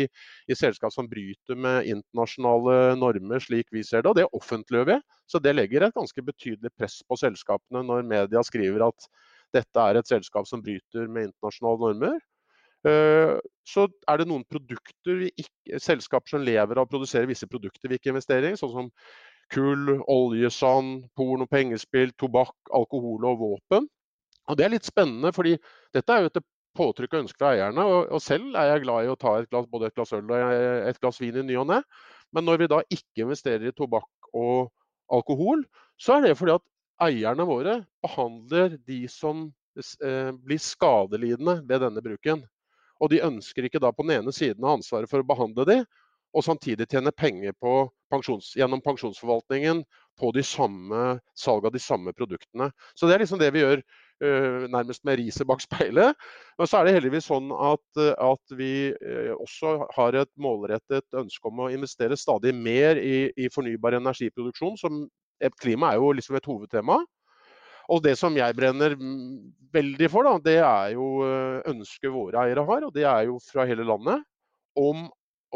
i, 0.48 0.56
selskap 0.58 0.92
som 0.94 1.08
bryter 1.10 1.58
med 1.58 1.88
internasjonale 1.88 2.96
normer, 3.00 3.42
slik 3.44 3.70
vi 3.74 3.84
ser 3.86 4.04
det. 4.04 4.12
Og 4.12 4.18
det 4.18 4.28
offentliggjør 4.36 4.90
vi. 4.92 4.98
Så 5.30 5.42
det 5.42 5.56
legger 5.56 5.86
et 5.86 5.96
ganske 5.96 6.24
betydelig 6.24 6.72
press 6.76 7.00
på 7.08 7.18
selskapene 7.20 7.84
når 7.86 8.08
media 8.08 8.44
skriver 8.46 8.88
at 8.88 9.10
dette 9.56 9.84
er 9.90 9.98
et 9.98 10.10
selskap 10.10 10.48
som 10.48 10.62
bryter 10.64 11.08
med 11.08 11.30
internasjonale 11.30 11.86
normer. 11.86 12.18
Eh, 12.86 13.34
så 13.66 13.86
er 14.08 14.20
det 14.20 14.28
noen 14.30 14.44
produkter, 14.46 15.24
ikke, 15.32 15.80
selskaper 15.82 16.30
som 16.30 16.44
lever 16.44 16.78
av 16.78 16.86
å 16.86 16.90
produsere 16.90 17.28
visse 17.28 17.48
produkter 17.50 17.90
vi 17.90 17.98
ikke 17.98 18.12
investerer 18.12 18.52
i, 18.52 18.58
sånn 18.60 18.74
som 18.74 18.90
kull, 19.54 19.98
oljesand, 20.10 21.08
porno, 21.16 21.46
pengespill, 21.50 22.12
tobakk, 22.20 22.56
alkohol 22.74 23.26
og 23.30 23.40
våpen. 23.42 23.88
Og 24.48 24.56
Det 24.56 24.64
er 24.64 24.72
litt 24.72 24.88
spennende, 24.88 25.32
fordi 25.36 25.56
dette 25.94 26.14
er 26.14 26.24
jo 26.24 26.30
et 26.30 26.40
påtrykk 26.78 27.14
og 27.14 27.24
ønske 27.24 27.40
fra 27.40 27.52
eierne. 27.54 27.84
Og, 27.84 28.08
og, 28.14 28.22
selv 28.24 28.56
er 28.56 28.72
jeg 28.72 28.84
glad 28.86 29.04
i 29.04 29.12
å 29.12 29.18
ta 29.20 29.34
et 29.38 29.50
glass, 29.50 29.68
både 29.70 29.90
et 29.90 29.98
glass 29.98 30.14
øl 30.16 30.24
og 30.24 30.88
et 30.88 31.00
glass 31.02 31.20
vin 31.22 31.40
i 31.42 31.46
ny 31.50 31.58
og 31.60 31.68
ne. 31.72 31.82
Men 32.36 32.48
når 32.48 32.62
vi 32.62 32.72
da 32.72 32.80
ikke 32.92 33.24
investerer 33.24 33.68
i 33.68 33.76
tobakk 33.76 34.32
og 34.36 34.68
alkohol, 35.12 35.64
så 36.00 36.18
er 36.18 36.26
det 36.26 36.36
fordi 36.38 36.56
at 36.56 36.66
eierne 37.08 37.46
våre 37.48 37.80
behandler 38.04 38.76
de 38.88 39.02
som 39.10 39.46
eh, 39.78 40.30
blir 40.32 40.60
skadelidende 40.62 41.60
ved 41.68 41.84
denne 41.84 42.04
bruken. 42.04 42.44
Og 42.98 43.12
de 43.12 43.22
ønsker 43.24 43.66
ikke 43.66 43.80
da 43.82 43.92
på 43.94 44.04
den 44.04 44.18
ene 44.18 44.34
siden 44.34 44.64
av 44.64 44.78
ansvaret 44.78 45.10
for 45.10 45.22
å 45.22 45.28
behandle 45.28 45.66
de, 45.68 45.78
og 46.36 46.44
samtidig 46.44 46.88
tjene 46.90 47.12
penger 47.14 47.54
pensjons, 48.12 48.52
gjennom 48.56 48.82
pensjonsforvaltningen 48.84 49.82
på 50.18 50.32
de 50.34 50.42
samme, 50.44 51.18
salg 51.38 51.66
av 51.68 51.72
de 51.72 51.80
samme 51.82 52.12
produktene. 52.16 52.70
Så 52.94 53.06
Det 53.06 53.16
er 53.16 53.24
liksom 53.24 53.40
det 53.40 53.52
vi 53.54 53.62
gjør 53.62 53.80
uh, 53.80 54.66
nærmest 54.68 55.04
med 55.08 55.20
riset 55.20 55.46
bak 55.46 55.62
speilet. 55.66 56.16
Men 56.58 56.66
så 56.70 56.80
er 56.80 56.88
det 56.88 56.96
heldigvis 56.98 57.28
sånn 57.30 57.52
at, 57.54 58.02
at 58.18 58.56
vi 58.58 58.90
uh, 58.92 59.34
også 59.38 59.76
har 59.96 60.18
et 60.18 60.32
målrettet 60.36 61.06
ønske 61.16 61.48
om 61.48 61.64
å 61.64 61.70
investere 61.72 62.18
stadig 62.18 62.54
mer 62.54 63.00
i, 63.00 63.30
i 63.36 63.48
fornybar 63.54 63.96
energiproduksjon. 64.00 64.76
som 64.80 65.06
Klima 65.62 65.92
er 65.92 66.02
jo 66.02 66.10
liksom 66.18 66.36
et 66.36 66.50
hovedtema. 66.50 66.98
Og 67.88 68.02
det 68.04 68.18
som 68.20 68.34
jeg 68.36 68.56
brenner 68.56 68.96
veldig 69.72 70.08
for, 70.12 70.26
da, 70.26 70.36
det 70.44 70.56
er 70.60 70.94
jo 70.96 71.06
eh, 71.24 71.60
ønsket 71.70 72.12
våre 72.12 72.42
eiere 72.44 72.64
har, 72.68 72.84
og 72.84 72.92
det 72.92 73.06
er 73.08 73.28
jo 73.30 73.38
fra 73.40 73.64
hele 73.68 73.86
landet, 73.88 74.24
om 74.76 75.06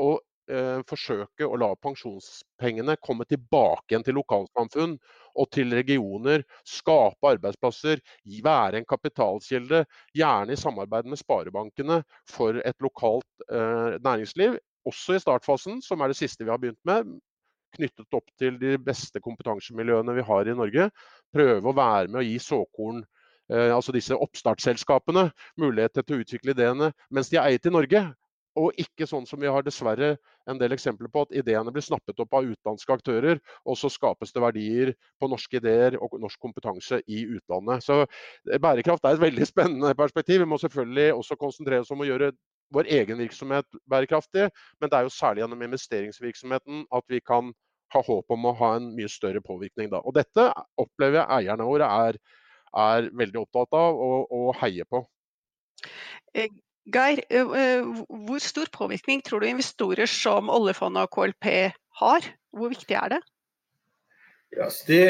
å 0.00 0.08
eh, 0.16 0.22
forsøke 0.88 1.46
å 1.46 1.58
la 1.60 1.68
pensjonspengene 1.78 2.96
komme 3.00 3.24
tilbake 3.30 3.92
igjen 3.92 4.04
til 4.06 4.16
lokalsamfunn 4.18 4.96
og 5.38 5.48
til 5.54 5.72
regioner. 5.76 6.44
Skape 6.68 7.34
arbeidsplasser, 7.34 8.02
være 8.44 8.80
en 8.80 8.88
kapitalkilde. 8.88 9.84
Gjerne 10.16 10.54
i 10.54 10.60
samarbeid 10.60 11.08
med 11.08 11.20
sparebankene 11.20 12.02
for 12.30 12.60
et 12.64 12.78
lokalt 12.84 13.46
eh, 13.48 13.98
næringsliv. 14.02 14.58
Også 14.88 15.16
i 15.16 15.22
startfasen, 15.22 15.80
som 15.82 16.00
er 16.02 16.10
det 16.10 16.18
siste 16.18 16.44
vi 16.44 16.50
har 16.50 16.60
begynt 16.60 16.80
med. 16.88 17.16
Knyttet 17.76 18.18
opp 18.18 18.28
til 18.40 18.58
de 18.60 18.76
beste 18.82 19.22
kompetansemiljøene 19.24 20.16
vi 20.18 20.26
har 20.28 20.48
i 20.48 20.56
Norge. 20.56 20.88
Prøve 21.32 21.70
å 21.70 21.76
være 21.76 22.10
med 22.10 22.20
å 22.20 22.26
gi 22.26 22.38
såkorn 22.42 23.00
eh, 23.52 23.70
altså 23.72 23.94
disse 23.94 24.18
oppstartsselskapene, 24.18 25.30
mulighet 25.60 26.02
til 26.02 26.18
å 26.18 26.24
utvikle 26.24 26.56
ideene 26.56 26.92
mens 27.10 27.32
de 27.32 27.40
er 27.40 27.52
eiet 27.52 27.70
i 27.70 27.74
Norge. 27.74 28.04
Og 28.60 28.76
ikke 28.80 29.06
sånn 29.08 29.24
som 29.28 29.40
vi 29.40 29.48
har 29.48 29.64
dessverre 29.64 30.16
en 30.50 30.58
del 30.60 30.74
eksempler 30.76 31.08
på, 31.12 31.24
at 31.24 31.34
ideene 31.40 31.72
blir 31.72 31.84
snappet 31.84 32.18
opp 32.20 32.34
av 32.36 32.48
utenlandske 32.48 32.96
aktører, 32.98 33.40
og 33.64 33.78
så 33.80 33.88
skapes 33.92 34.34
det 34.34 34.42
verdier 34.44 34.92
på 35.20 35.30
norske 35.32 35.56
ideer 35.56 35.96
og 36.02 36.18
norsk 36.20 36.40
kompetanse 36.42 37.00
i 37.08 37.22
utlandet. 37.24 37.84
Så 37.86 38.02
eh, 38.04 38.58
Bærekraft 38.60 39.06
er 39.08 39.16
et 39.16 39.24
veldig 39.24 39.48
spennende 39.52 39.94
perspektiv. 39.98 40.42
Vi 40.42 40.50
må 40.52 40.60
selvfølgelig 40.60 41.14
også 41.16 41.38
konsentrere 41.40 41.86
oss 41.86 41.92
om 41.94 42.04
å 42.04 42.08
gjøre 42.08 42.32
vår 42.72 42.88
egen 42.88 43.20
virksomhet 43.20 43.80
bærekraftig, 43.90 44.48
men 44.80 44.90
det 44.90 44.98
er 44.98 45.06
jo 45.06 45.12
særlig 45.12 45.42
gjennom 45.42 45.64
investeringsvirksomheten 45.66 46.86
at 46.96 47.04
vi 47.12 47.20
kan 47.20 47.52
ha 47.92 48.00
håp 48.06 48.32
om 48.32 48.48
å 48.48 48.54
ha 48.56 48.74
en 48.78 48.90
mye 48.96 49.10
større 49.12 49.42
påvirkning 49.44 49.90
da. 49.92 50.00
Og 50.00 50.16
Dette 50.16 50.48
opplever 50.80 51.20
jeg 51.20 51.38
eierne 51.38 51.68
våre 51.68 51.88
er, 52.08 52.20
er 52.72 53.08
veldig 53.12 53.42
opptatt 53.44 53.76
av 53.76 54.00
og, 54.00 54.32
og 54.32 54.52
heier 54.62 54.88
på. 54.88 55.04
Geir, 56.90 57.22
hvor 58.26 58.42
stor 58.42 58.66
påvirkning 58.74 59.22
tror 59.22 59.42
du 59.42 59.46
investorer 59.46 60.10
som 60.10 60.50
oljefondet 60.50 61.06
og 61.06 61.12
KLP 61.14 61.46
har? 62.00 62.26
Hvor 62.50 62.72
viktig 62.72 62.96
er 62.98 63.14
det? 63.14 63.20
Ja, 64.56 64.66
det, 64.88 65.02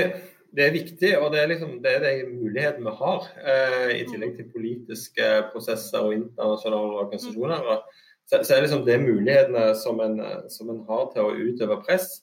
det, 0.56 0.64
er 0.66 0.74
viktig, 0.76 1.12
og 1.18 1.32
det 1.32 1.40
er, 1.40 1.46
liksom, 1.50 1.78
det 1.82 1.94
er 1.96 2.04
de 2.04 2.28
mulighetene 2.30 2.90
vi 2.90 2.96
har. 2.98 3.30
Eh, 3.40 3.94
I 4.02 4.04
tillegg 4.06 4.36
til 4.36 4.50
politiske 4.52 5.30
prosesser 5.54 6.04
og 6.04 6.14
internasjonale 6.14 7.00
organisasjoner. 7.06 7.64
Så, 8.28 8.42
så 8.42 8.54
er 8.54 8.66
liksom 8.66 8.84
det 8.86 9.00
mulighetene 9.02 9.72
som 9.80 9.98
en, 10.04 10.20
som 10.52 10.70
en, 10.70 10.84
har 10.90 11.08
til 11.14 11.24
å 11.24 11.32
utøve 11.48 11.80
press. 11.86 12.20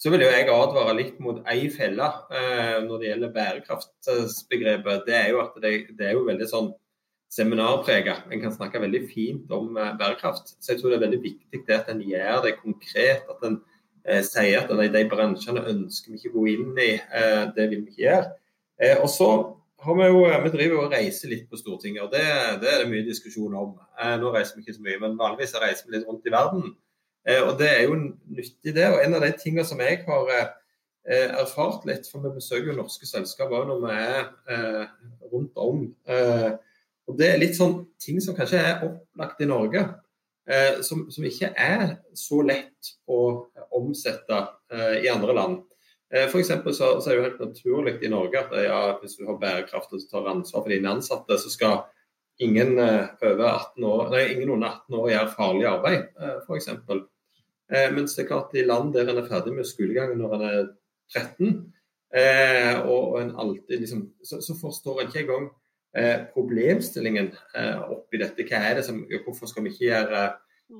Så 0.00 0.10
vil 0.10 0.24
jeg 0.24 0.48
advare 0.50 0.96
litt 0.98 1.18
mot 1.22 1.42
ei 1.50 1.68
felle 1.70 2.08
eh, 2.32 2.78
når 2.86 3.02
det 3.02 3.10
gjelder 3.10 3.34
bærekraftsbegrepet. 3.36 5.04
Det 5.06 5.18
er 5.18 5.28
jo 5.34 5.42
at 5.44 5.60
det, 5.62 5.74
det 5.98 6.08
er 6.08 6.16
jo 6.16 6.24
veldig 6.30 6.48
sånn 6.48 6.72
seminarprega. 7.32 8.18
En 8.30 8.40
kan 8.42 8.52
snakke 8.52 8.80
veldig 8.82 9.02
fint 9.08 9.52
om 9.54 9.76
eh, 9.76 9.94
bærekraft. 9.98 10.54
Så 10.58 10.72
jeg 10.72 10.80
tror 10.80 10.92
det 10.92 10.98
er 10.98 11.06
veldig 11.06 11.22
viktig 11.22 11.62
det 11.68 11.78
at 11.78 11.88
en 11.92 12.04
gjør 12.04 12.44
det 12.46 12.58
konkret. 12.60 13.24
At 13.30 13.46
en 13.48 13.58
eh, 14.04 14.20
sier 14.26 14.60
at 14.60 14.70
de, 14.72 14.88
de, 14.92 15.04
bransjene 15.10 15.64
ønsker 15.72 16.12
vi 16.12 16.20
ikke 16.20 16.34
gå 16.36 16.46
inn 16.52 16.76
i. 16.76 16.92
Eh, 17.00 17.42
det 17.56 17.68
vil 17.70 17.84
vi 17.86 17.92
ikke 17.92 18.04
gjøre. 18.04 18.30
Eh, 18.82 18.96
og 19.00 19.08
så 19.12 19.30
har 19.82 19.98
vi 19.98 20.08
jo 20.12 20.24
vi 20.44 20.54
driver 20.54 20.84
og 20.84 20.94
reiser 20.94 21.32
litt 21.32 21.48
på 21.50 21.58
Stortinget, 21.58 22.04
og 22.04 22.12
det, 22.12 22.22
det 22.62 22.68
er 22.70 22.82
det 22.84 22.90
mye 22.92 23.06
diskusjon 23.06 23.54
om. 23.58 23.74
Eh, 23.98 24.14
nå 24.20 24.30
reiser 24.34 24.58
vi 24.58 24.66
ikke 24.66 24.76
så 24.76 24.84
mye, 24.84 25.00
men 25.02 25.18
vanligvis 25.18 25.56
reiser 25.58 25.88
vi 25.88 25.96
litt 25.96 26.08
rundt 26.08 26.28
i 26.28 26.34
verden. 26.34 26.74
Eh, 27.26 27.40
og 27.42 27.56
det 27.58 27.70
er 27.70 27.86
jo 27.88 27.96
nyttig, 27.96 28.74
det. 28.76 28.90
Og 28.92 29.00
en 29.02 29.16
av 29.18 29.24
de 29.24 29.32
tingene 29.40 29.64
som 29.66 29.80
jeg 29.82 30.04
har 30.06 30.34
erfart 31.02 31.82
litt, 31.88 32.04
for 32.06 32.22
vi 32.22 32.30
besøker 32.36 32.70
jo 32.70 32.76
norske 32.76 33.08
selskaper 33.08 33.64
når 33.66 33.80
vi 33.82 33.94
er 34.04 34.84
rundt 35.32 35.56
om. 35.58 35.88
Eh, 36.06 36.52
og 37.08 37.18
Det 37.18 37.28
er 37.28 37.40
litt 37.40 37.56
sånn 37.58 37.80
ting 38.00 38.20
som 38.22 38.36
kanskje 38.36 38.60
er 38.62 38.82
opplagt 38.86 39.42
i 39.42 39.48
Norge, 39.50 39.82
eh, 40.48 40.80
som, 40.86 41.06
som, 41.10 41.24
ikke 41.26 41.50
er 41.58 41.96
så 42.18 42.42
lett 42.46 42.92
å 43.10 43.20
omsette 43.74 44.38
eh, 44.72 45.02
i 45.02 45.10
andre 45.10 45.34
land. 45.36 45.56
Eh, 46.12 46.28
for 46.30 46.44
så, 46.46 46.60
så 46.72 47.10
er 47.10 47.10
det 47.10 47.18
jo 47.18 47.26
helt 47.26 47.42
naturlig 47.42 47.96
i 48.04 48.12
Norge 48.12 48.44
at 48.44 48.54
ja, 48.64 48.80
hvis 49.00 49.16
du 49.18 49.26
har 49.26 49.40
bærekraft 49.42 49.94
og 49.96 50.06
tar 50.10 50.30
ansvar 50.30 50.62
for 50.62 50.72
dine 50.72 50.94
ansatte, 50.94 51.38
så 51.40 51.50
skal 51.52 51.82
ingen, 52.42 52.78
eh, 52.78 53.10
over 53.22 53.48
18 53.48 53.84
år, 53.84 54.10
nei, 54.12 54.26
ingen 54.34 54.54
under 54.56 54.76
18 54.76 54.98
år 55.00 55.10
gjøre 55.12 55.34
farlig 55.36 55.68
arbeid, 55.70 56.06
eh, 56.20 56.38
f.eks. 56.46 56.70
Eh, 57.72 57.88
mens 57.94 58.14
det 58.16 58.24
er 58.24 58.28
klart 58.28 58.54
i 58.54 58.66
land 58.66 58.92
der 58.94 59.08
en 59.08 59.22
er 59.22 59.28
ferdig 59.28 59.54
med 59.56 59.68
skolegangen 59.68 60.20
når 60.20 60.34
en 60.36 60.46
er 60.48 60.62
13, 61.14 61.52
eh, 62.14 62.78
og, 62.82 63.12
og 63.14 63.18
en 63.22 63.34
alltid 63.40 63.80
liksom, 63.80 64.06
så, 64.24 64.40
så 64.44 64.56
forstår 64.60 65.00
en 65.00 65.12
ikke 65.12 65.24
engang 65.24 65.50
eh, 65.96 66.24
problemstillingen 66.34 67.30
eh, 67.58 67.84
oppi 67.92 68.20
dette. 68.22 68.46
Hva 68.48 68.62
er 68.68 68.80
det 68.80 68.86
som, 68.86 69.02
Hvorfor 69.24 69.50
skal 69.50 69.66
vi 69.66 69.74
ikke 69.74 69.88
gjøre, 69.90 70.24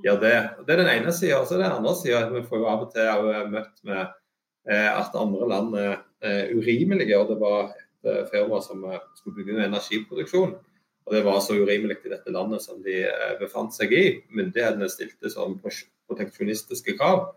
gjøre 0.05 0.23
det? 0.25 0.35
Det 0.67 0.75
er 0.75 0.83
den 0.83 0.93
ene 0.97 1.15
sida. 1.15 1.43
Så 1.45 1.57
er 1.57 1.63
det 1.63 1.69
den 1.69 1.79
andre 1.81 1.95
sida 1.99 2.25
vi 2.33 2.45
får 2.49 2.63
jo 2.63 2.69
av 2.73 2.85
og 2.87 2.91
til 2.95 3.13
også 3.13 3.45
møtt 3.53 3.87
med 3.89 4.03
eh, 4.03 4.91
at 4.91 5.17
andre 5.19 5.49
land 5.55 5.79
er 5.79 5.95
eh, 6.25 6.53
urimelige. 6.57 7.19
og 7.19 7.33
Det 7.33 7.39
var 7.43 7.73
et 7.73 8.11
eh, 8.13 8.27
firma 8.33 8.61
som 8.65 8.85
eh, 8.89 9.01
skulle 9.19 9.39
bygge 9.41 9.59
en 9.59 9.69
energiproduksjon. 9.71 10.57
Og 11.03 11.15
Det 11.15 11.25
var 11.27 11.41
så 11.43 11.59
urimelig 11.59 11.99
i 12.07 12.13
dette 12.13 12.31
landet 12.31 12.63
som 12.63 12.79
de 12.83 13.01
befant 13.41 13.75
seg 13.75 13.91
i. 13.91 14.05
Myndighetene 14.31 14.87
stilte 14.87 15.33
sånn 15.33 15.57
proteksjonistiske 15.59 16.95
krav. 16.95 17.33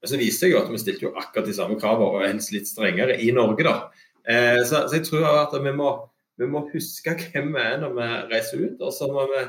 Men 0.00 0.10
så 0.10 0.18
viste 0.18 0.48
det 0.48 0.54
jo 0.54 0.62
at 0.62 0.70
vi 0.72 0.80
stilte 0.80 1.04
jo 1.04 1.12
akkurat 1.14 1.46
de 1.46 1.54
samme 1.54 1.76
kravene, 1.78 2.08
og 2.08 2.24
helst 2.24 2.54
litt 2.54 2.66
strengere, 2.66 3.18
i 3.20 3.28
Norge. 3.36 3.62
da. 3.62 3.74
Eh, 4.26 4.64
så, 4.66 4.86
jeg 4.90 5.04
tror 5.06 5.28
at 5.28 5.54
vi 5.62 5.74
må 5.76 5.92
vi 6.42 6.50
må 6.50 6.66
huske 6.72 7.14
hvem 7.18 7.52
vi 7.54 7.62
er 7.64 7.80
når 7.82 7.96
vi 7.98 8.08
reiser 8.34 8.64
ut. 8.66 8.82
Og 8.82 8.94
så 8.94 9.08
må 9.10 9.26
vi 9.30 9.44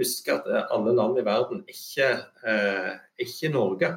huske 0.00 0.34
at 0.34 0.48
alle 0.74 0.94
land 0.96 1.18
i 1.20 1.26
verden 1.26 1.62
ikke, 1.70 2.10
eh, 2.46 2.92
ikke 3.24 3.52
Norge. 3.54 3.92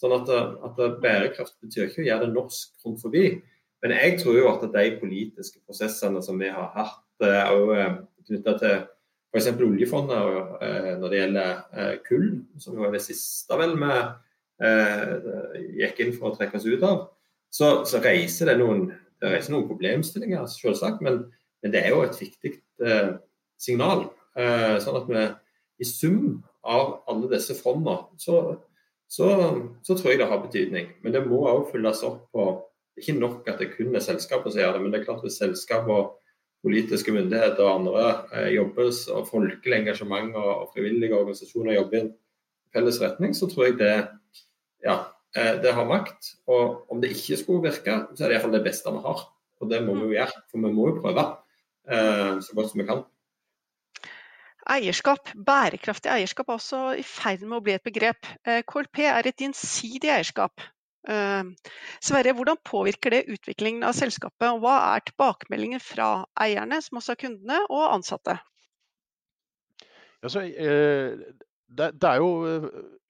Sånn 0.00 0.14
at, 0.16 0.30
at, 0.64 0.78
bærekraft 1.02 1.58
betyr 1.60 1.88
ikke 1.88 2.04
å 2.04 2.06
gjøre 2.06 2.26
det 2.26 2.36
norsk 2.36 2.86
rundt 2.86 3.02
forbi. 3.02 3.24
Men 3.84 3.96
jeg 3.96 4.16
tror 4.20 4.38
jo 4.38 4.48
at 4.50 4.64
de 4.72 4.86
politiske 5.00 5.60
prosessene 5.66 6.22
som 6.24 6.40
vi 6.40 6.48
har 6.52 6.72
hatt, 6.76 7.04
òg 7.20 7.74
eh, 7.76 7.98
knytta 8.28 8.56
til 8.60 8.76
f.eks. 9.30 9.50
oljefondet 9.60 10.62
eh, 10.64 10.90
når 11.00 11.12
det 11.12 11.20
gjelder 11.20 11.50
eh, 11.76 11.94
kull, 12.06 12.30
som 12.60 12.78
jo 12.78 12.86
er 12.88 12.96
det 12.96 13.04
siste 13.04 13.60
vel 13.60 13.76
vi 13.80 13.92
gikk 15.80 16.00
inn 16.04 16.10
for 16.12 16.28
å 16.28 16.34
trekke 16.36 16.58
oss 16.58 16.66
ut 16.68 16.82
av, 16.84 17.06
så, 17.48 17.70
så 17.88 18.00
reiser 18.04 18.50
det 18.50 18.58
noen, 18.60 18.90
det 19.20 19.30
reiser 19.32 19.54
noen 19.54 19.68
problemstillinger, 19.70 20.44
selvsagt. 20.52 21.00
men 21.04 21.22
men 21.62 21.74
det 21.74 21.84
er 21.84 21.94
jo 21.94 22.04
et 22.04 22.16
viktig 22.20 22.54
eh, 22.86 23.12
signal. 23.60 24.06
Eh, 24.38 24.76
sånn 24.82 24.98
at 25.00 25.10
vi 25.10 25.26
i 25.80 25.88
sum 25.88 26.40
av 26.60 27.00
alle 27.08 27.30
disse 27.32 27.56
fondene, 27.56 28.10
så, 28.20 28.40
så, 29.08 29.28
så, 29.82 29.94
tror 29.94 30.12
jeg 30.12 30.20
det 30.20 30.28
har 30.30 30.42
betydning. 30.42 30.90
Men 31.04 31.16
det 31.16 31.24
må 31.26 31.42
òg 31.48 31.70
følges 31.72 32.04
opp 32.06 32.26
på 32.34 32.48
ikke 33.00 33.16
nok 33.16 33.48
at 33.48 33.60
det 33.62 33.72
kun 33.74 33.94
er 33.96 34.04
selskapet 34.04 34.52
som 34.52 34.60
gjør 34.60 34.76
det, 34.76 34.82
men 34.84 34.92
det 34.92 35.00
er 35.00 35.06
klart 35.08 35.22
hvis 35.24 35.38
selskap 35.40 35.88
og 35.88 36.16
politiske 36.64 37.12
myndigheter 37.14 37.64
og 37.64 37.78
andre 37.78 38.08
eh, 38.36 38.50
jobbes, 38.58 39.06
og 39.08 39.28
folkelig 39.30 39.78
engasjement 39.78 40.34
og, 40.36 40.50
og 40.64 40.74
frivillige 40.74 41.16
organisasjoner 41.16 41.78
jobber 41.78 41.96
i 41.96 42.02
en 42.04 42.10
felles 42.74 43.00
retning, 43.00 43.36
så 43.36 43.48
tror 43.50 43.70
jeg 43.70 43.78
det, 43.80 43.94
ja, 44.84 44.98
eh, 45.36 45.54
det 45.64 45.72
har 45.76 45.88
makt. 45.88 46.34
Og 46.52 46.92
om 46.92 47.00
det 47.00 47.14
ikke 47.14 47.40
skulle 47.40 47.64
virke, 47.70 48.02
så 48.12 48.24
er 48.24 48.28
det 48.28 48.36
iallfall 48.36 48.58
det 48.58 48.66
beste 48.66 48.92
vi 48.92 49.04
har. 49.06 49.24
Og 49.60 49.72
det 49.72 49.80
må 49.86 49.96
vi 49.96 50.10
jo 50.10 50.18
gjøre, 50.18 50.44
for 50.50 50.66
vi 50.66 50.74
må 50.76 50.90
jo 50.90 51.00
prøve. 51.00 51.24
Eh, 51.90 52.40
så 52.40 52.54
godt 52.54 52.70
som 52.70 52.80
vi 52.80 52.86
kan. 52.86 53.06
Eierskap, 54.70 55.32
Bærekraftig 55.34 56.12
eierskap 56.12 56.50
er 56.50 56.58
også 56.60 56.82
i 57.00 57.06
ferd 57.06 57.42
med 57.42 57.58
å 57.58 57.64
bli 57.64 57.74
et 57.74 57.86
begrep. 57.86 58.28
Eh, 58.46 58.60
KLP 58.68 59.02
er 59.08 59.26
et 59.26 59.42
gjensidig 59.42 60.12
eierskap. 60.12 60.62
Eh, 61.08 61.72
Sverre, 62.04 62.34
hvordan 62.36 62.60
påvirker 62.64 63.16
det 63.16 63.24
utviklingen 63.32 63.82
av 63.88 63.96
selskapet, 63.98 64.46
og 64.52 64.62
hva 64.62 64.76
er 64.92 65.04
tilbakemeldingen 65.08 65.82
fra 65.82 66.26
eierne, 66.38 66.78
som 66.84 67.00
også 67.00 67.16
er 67.16 67.22
kundene, 67.24 67.60
og 67.72 67.88
ansatte? 67.96 68.36
Altså, 70.22 70.44
det, 71.70 71.86
det, 72.02 72.08
er 72.08 72.18
jo 72.18 72.30
eh, 72.48 72.64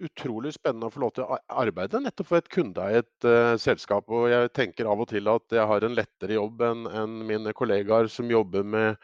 utrolig 0.04 0.52
spennende 0.52 0.88
å 0.90 0.92
få 0.92 1.00
lov 1.00 1.12
til 1.16 1.24
å 1.24 1.38
arbeide 1.62 2.00
nettopp 2.02 2.28
for 2.28 2.40
et 2.40 2.50
kundeeiet 2.52 3.26
uh, 3.26 3.54
selskap. 3.60 4.08
Og 4.12 4.26
jeg 4.28 4.50
tenker 4.56 4.88
av 4.90 5.00
og 5.00 5.08
til 5.08 5.28
at 5.32 5.56
jeg 5.56 5.64
har 5.70 5.86
en 5.86 5.96
lettere 5.96 6.36
jobb 6.36 6.60
enn 6.66 6.84
en 6.88 7.14
mine 7.28 7.54
kollegaer 7.56 8.10
som 8.12 8.28
jobber 8.30 8.66
med, 8.74 8.98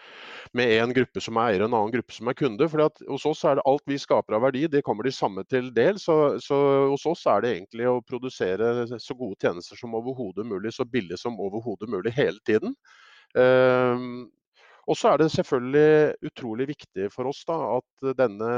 med 0.56 0.74
en 0.76 0.92
gruppe 0.96 1.22
som 1.24 1.40
er 1.40 1.54
eier 1.54 1.64
og 1.64 1.70
en 1.70 1.78
annen 1.78 1.94
gruppe 1.94 2.16
som 2.16 2.28
er 2.28 2.36
kunde. 2.36 2.68
For 2.72 2.84
hos 3.08 3.28
oss 3.30 3.44
er 3.48 3.56
det 3.56 3.64
alt 3.70 3.84
vi 3.88 3.98
skaper 4.02 4.36
av 4.36 4.44
verdi, 4.44 4.66
det 4.72 4.84
kommer 4.84 5.08
de 5.08 5.14
samme 5.16 5.44
til 5.48 5.70
del. 5.76 6.00
Så, 6.02 6.16
så 6.44 6.58
hos 6.92 7.06
oss 7.08 7.24
er 7.32 7.44
det 7.44 7.54
egentlig 7.54 7.88
å 7.88 8.02
produsere 8.04 8.90
så 8.92 9.16
gode 9.16 9.40
tjenester 9.40 9.80
som 9.80 9.96
overhodet 9.96 10.44
mulig, 10.48 10.74
så 10.76 10.84
billig 10.84 11.20
som 11.22 11.40
overhodet 11.40 11.88
mulig 11.92 12.12
hele 12.16 12.42
tiden. 12.48 12.76
Uh, 13.36 14.26
og 14.86 14.94
så 14.94 15.12
er 15.14 15.18
det 15.18 15.32
selvfølgelig 15.34 16.28
utrolig 16.28 16.68
viktig 16.70 17.08
for 17.10 17.26
oss 17.32 17.40
da, 17.48 17.56
at 17.80 18.12
denne 18.20 18.50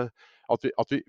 at 0.53 0.65
vi, 0.65 0.73
at 0.79 0.95
vi 0.95 1.03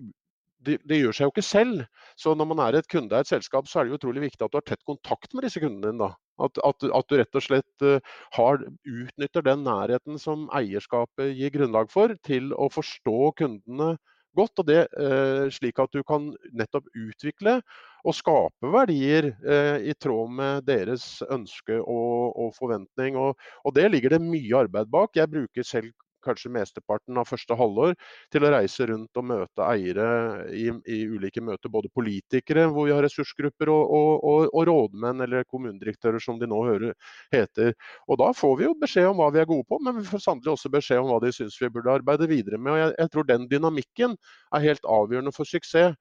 det, 0.65 0.75
det, 0.84 0.97
gjør 0.99 1.15
seg 1.15 1.28
jo 1.28 1.34
ikke 1.34 1.45
selv. 1.45 1.84
Så 2.19 2.34
når 2.36 2.49
man 2.52 2.62
er 2.63 2.75
et 2.75 2.89
kunde 2.91 3.15
i 3.15 3.23
et 3.23 3.30
selskap, 3.30 3.67
så 3.69 3.80
er 3.80 3.88
det 3.88 3.99
utrolig 3.99 4.25
viktig 4.25 4.43
at 4.43 4.52
du 4.52 4.60
har 4.60 4.65
tett 4.67 4.84
kontakt 4.88 5.32
med 5.34 5.47
disse 5.47 5.62
kundene 5.63 5.93
dine. 5.93 6.10
At, 6.39 6.60
at, 6.67 6.86
at, 6.95 7.08
du 7.08 7.19
rett 7.19 7.36
og 7.36 7.43
slett 7.43 7.86
uh, 7.86 8.19
har, 8.36 8.62
utnytter 8.88 9.43
den 9.43 9.65
nærheten 9.67 10.19
som 10.19 10.47
eierskapet 10.56 11.34
gir 11.36 11.52
grunnlag 11.56 11.91
for, 11.91 12.12
til 12.28 12.54
å 12.56 12.69
forstå 12.71 13.34
kundene 13.39 13.93
godt. 14.39 14.62
og 14.62 14.67
det 14.69 14.82
eh, 14.99 15.45
Slik 15.54 15.80
at 15.82 15.93
du 15.95 16.04
kan 16.08 16.32
nettopp 16.56 16.88
utvikle 16.97 17.60
og 18.08 18.15
skape 18.15 18.71
verdier 18.71 19.32
eh, 19.43 19.89
i 19.91 19.95
tråd 19.99 20.36
med 20.39 20.67
deres 20.69 21.21
ønske 21.28 21.80
og, 21.82 22.36
og 22.39 22.54
forventning. 22.58 23.17
Og, 23.19 23.36
og, 23.63 23.75
Det 23.75 23.89
ligger 23.91 24.15
det 24.15 24.23
mye 24.23 24.63
arbeid 24.63 24.91
bak. 24.91 25.17
Jeg 25.17 25.32
bruker 25.32 25.67
selv 25.67 25.91
kanskje 26.30 26.52
mesteparten 26.54 27.18
av 27.20 27.28
første 27.30 27.58
halvår 27.60 27.96
til 28.34 28.46
å 28.46 28.52
reise 28.54 28.88
rundt 28.89 29.20
og 29.20 29.28
møte 29.32 29.65
eiere 29.65 30.10
i, 30.56 30.70
i 30.88 31.00
ulike 31.10 31.44
møter. 31.44 31.72
Både 31.74 31.92
politikere, 31.94 32.68
hvor 32.72 32.88
vi 32.88 32.96
har 32.96 33.04
ressursgrupper, 33.06 33.72
og, 33.74 33.96
og, 34.00 34.12
og, 34.32 34.46
og, 34.54 34.63
rådmenn 34.70 35.26
eller 35.26 35.48
kommunedirektører, 35.50 36.22
som 36.24 36.39
de 36.39 36.50
nå 36.50 36.62
hører, 36.68 36.96
heter. 37.34 37.74
Og 38.08 38.22
Da 38.22 38.32
får 38.36 38.56
vi 38.60 38.70
jo 38.70 38.78
beskjed 38.80 39.10
om 39.10 39.20
hva 39.22 39.32
vi 39.34 39.44
er 39.44 39.50
gode 39.50 39.68
på, 39.70 39.82
men 39.84 40.00
vi 40.00 40.08
får 40.08 40.24
sannelig 40.26 40.54
også 40.56 40.72
beskjed 40.74 41.04
om 41.04 41.12
hva 41.13 41.20
de 41.24 41.34
syns 41.36 41.58
vi 41.62 41.72
burde 41.74 41.98
arbeide 42.00 42.30
videre 42.30 42.62
med. 42.62 42.74
og 42.74 42.82
jeg, 42.84 42.96
jeg 43.00 43.13
tror 43.13 43.30
den 43.30 43.50
dynamikken 43.52 44.18
er 44.56 44.65
helt 44.65 44.89
avgjørende 45.00 45.36
for 45.36 45.50
suksess. 45.50 45.96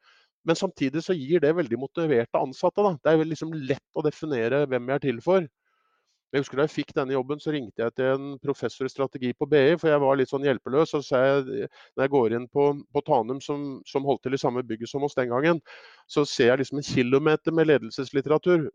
Men 0.46 0.56
samtidig 0.56 1.02
så 1.04 1.16
gir 1.16 1.42
det 1.44 1.56
veldig 1.56 1.78
motiverte 1.80 2.40
ansatte. 2.40 2.84
Da. 2.84 2.94
Det 3.04 3.12
er 3.12 3.28
liksom 3.28 3.52
lett 3.68 3.98
å 3.98 4.04
definere 4.06 4.64
hvem 4.70 4.86
vi 4.88 4.94
er 4.94 5.02
til 5.02 5.18
for. 5.24 5.48
Jeg 6.28 6.42
husker 6.42 6.60
Da 6.60 6.64
jeg 6.66 6.74
fikk 6.74 6.90
denne 6.96 7.14
jobben, 7.14 7.40
så 7.40 7.52
ringte 7.54 7.80
jeg 7.80 7.94
til 7.96 8.10
en 8.12 8.32
professor 8.42 8.84
i 8.84 8.92
strategi 8.92 9.30
på 9.32 9.46
BI, 9.48 9.78
for 9.80 9.88
jeg 9.88 10.00
var 10.02 10.18
litt 10.20 10.28
sånn 10.28 10.44
hjelpeløs. 10.44 10.92
og 10.98 11.04
så 11.06 11.22
jeg, 11.24 11.68
Når 11.96 12.04
jeg 12.04 12.12
går 12.14 12.34
inn 12.36 12.48
på, 12.52 12.66
på 12.92 13.02
Tanum, 13.06 13.40
som, 13.40 13.80
som, 13.88 14.04
holdt 14.04 14.26
til 14.26 14.36
i 14.36 14.40
samme 14.40 14.62
bygget 14.62 14.92
som 14.92 15.06
oss 15.08 15.16
den 15.16 15.32
gangen, 15.32 15.62
så 16.06 16.26
ser 16.28 16.52
jeg 16.52 16.60
liksom 16.60 16.82
en 16.82 16.88
kilometer 16.90 17.56
med 17.56 17.70
ledelseslitteratur. 17.70 18.68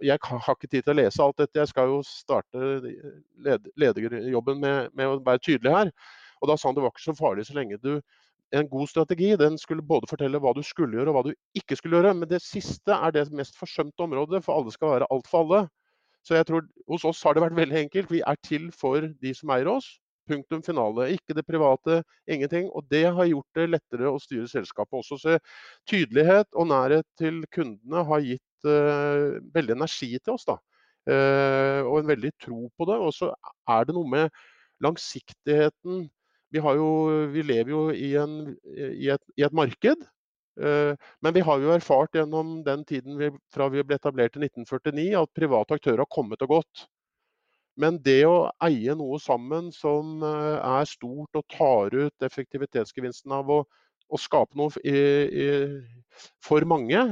Jeg 0.00 0.18
har 0.24 0.56
ikke 0.56 0.72
tid 0.72 0.86
til 0.86 0.94
å 0.94 0.98
lese 1.02 1.22
alt 1.22 1.36
dette, 1.42 1.60
jeg 1.60 1.74
skal 1.74 1.92
jo 1.92 2.00
starte 2.06 2.64
led, 3.44 3.68
lederjobben 3.76 4.60
med, 4.60 4.92
med, 4.96 5.06
å 5.06 5.20
være 5.20 5.44
tydelig 5.44 5.76
her. 5.76 5.92
Og 6.40 6.48
Da 6.48 6.56
sa 6.56 6.70
han 6.70 6.78
det 6.78 6.84
var 6.84 6.96
ikke 6.96 7.10
så 7.10 7.16
farlig 7.16 7.44
så 7.48 7.60
lenge 7.60 7.80
du 7.80 7.98
en 8.54 8.68
god 8.70 8.88
strategi 8.88 9.32
den 9.36 9.56
skulle 9.58 9.82
både 9.82 10.06
fortelle 10.08 10.38
hva 10.38 10.52
du 10.54 10.62
skulle 10.62 10.96
gjøre 10.96 11.10
og 11.10 11.16
hva 11.16 11.22
du 11.26 11.58
ikke 11.58 11.76
skulle 11.76 11.98
gjøre. 11.98 12.14
Men 12.16 12.30
det 12.30 12.40
siste 12.44 12.94
er 12.94 13.12
det 13.12 13.28
mest 13.36 13.58
forsømte 13.58 14.04
området, 14.06 14.44
for 14.46 14.56
alle 14.56 14.72
skal 14.72 14.96
være 14.96 15.08
alt 15.12 15.28
for 15.28 15.44
alle. 15.44 15.66
Så 16.26 16.34
jeg 16.34 16.46
tror 16.48 16.64
hos 16.90 17.04
oss 17.06 17.22
har 17.22 17.36
det 17.36 17.44
vært 17.44 17.58
veldig 17.58 17.78
enkelt. 17.84 18.10
Vi 18.10 18.22
er 18.26 18.38
til 18.42 18.66
for 18.74 19.04
de 19.22 19.32
som 19.36 19.52
eier 19.54 19.70
oss. 19.70 19.86
Punktum 20.26 20.62
finale. 20.66 21.12
Ikke 21.14 21.36
det 21.38 21.46
private, 21.46 22.00
ingenting. 22.26 22.66
Og 22.74 22.82
det 22.90 23.04
har 23.14 23.28
gjort 23.30 23.58
det 23.60 23.68
lettere 23.70 24.10
å 24.10 24.18
styre 24.22 24.48
selskapet 24.50 24.98
også. 24.98 25.20
Så 25.22 25.36
tydelighet 25.86 26.50
og 26.58 26.66
nærhet 26.72 27.06
til 27.20 27.44
kundene 27.54 28.02
har 28.08 28.24
gitt 28.26 28.66
uh, 28.66 29.38
veldig 29.54 29.76
energi 29.76 30.16
til 30.18 30.34
oss. 30.34 30.48
da. 30.48 30.58
Uh, 31.06 31.86
og 31.86 32.00
en 32.00 32.10
veldig 32.10 32.34
tro 32.42 32.66
på 32.74 32.90
det. 32.90 32.98
Og 33.06 33.14
så 33.14 33.30
er 33.70 33.86
det 33.86 33.94
noe 33.94 34.10
med 34.10 34.42
langsiktigheten. 34.82 36.08
Vi, 36.50 36.58
jo, 36.58 36.90
vi 37.30 37.46
lever 37.46 37.70
jo 37.70 37.86
i, 37.94 38.12
en, 38.18 38.36
i, 38.74 39.12
et, 39.14 39.22
i 39.38 39.46
et 39.46 39.54
marked 39.54 40.02
men 40.56 41.34
vi 41.36 41.42
har 41.44 41.60
jo 41.60 41.72
erfart 41.74 42.16
gjennom 42.16 42.62
den 42.64 42.84
tiden 42.88 43.18
vi, 43.20 43.28
fra 43.52 43.66
vi 43.68 43.82
ble 43.84 43.98
etablert 43.98 44.38
i 44.38 44.44
1949 44.46 45.10
at 45.20 45.32
private 45.36 45.76
aktører 45.76 46.00
har 46.00 46.08
kommet 46.08 46.44
og 46.46 46.54
gått. 46.54 46.86
Men 47.76 47.98
det 48.00 48.22
å 48.24 48.48
eie 48.64 48.94
noe 48.96 49.18
sammen 49.20 49.68
som 49.74 50.22
eh, 50.24 50.56
er 50.64 50.88
stort 50.88 51.36
og 51.36 51.44
tar 51.52 51.92
ut 51.92 52.24
effektivitetsgevinsten 52.24 53.34
av 53.36 53.52
å, 53.52 53.60
å 54.08 54.20
skape 54.20 54.56
noe 54.56 54.72
i, 54.80 54.96
i, 55.28 55.48
for 56.44 56.64
mange, 56.68 57.02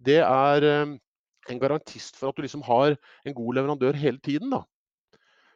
det 0.00 0.22
er 0.24 0.68
eh, 0.68 0.94
en 1.52 1.60
garantist 1.60 2.16
for 2.16 2.30
at 2.30 2.38
du 2.38 2.46
liksom 2.46 2.64
har 2.64 2.96
en 2.96 3.36
god 3.36 3.58
leverandør 3.58 3.98
hele 4.00 4.22
tiden. 4.24 4.54
da. 4.54 4.62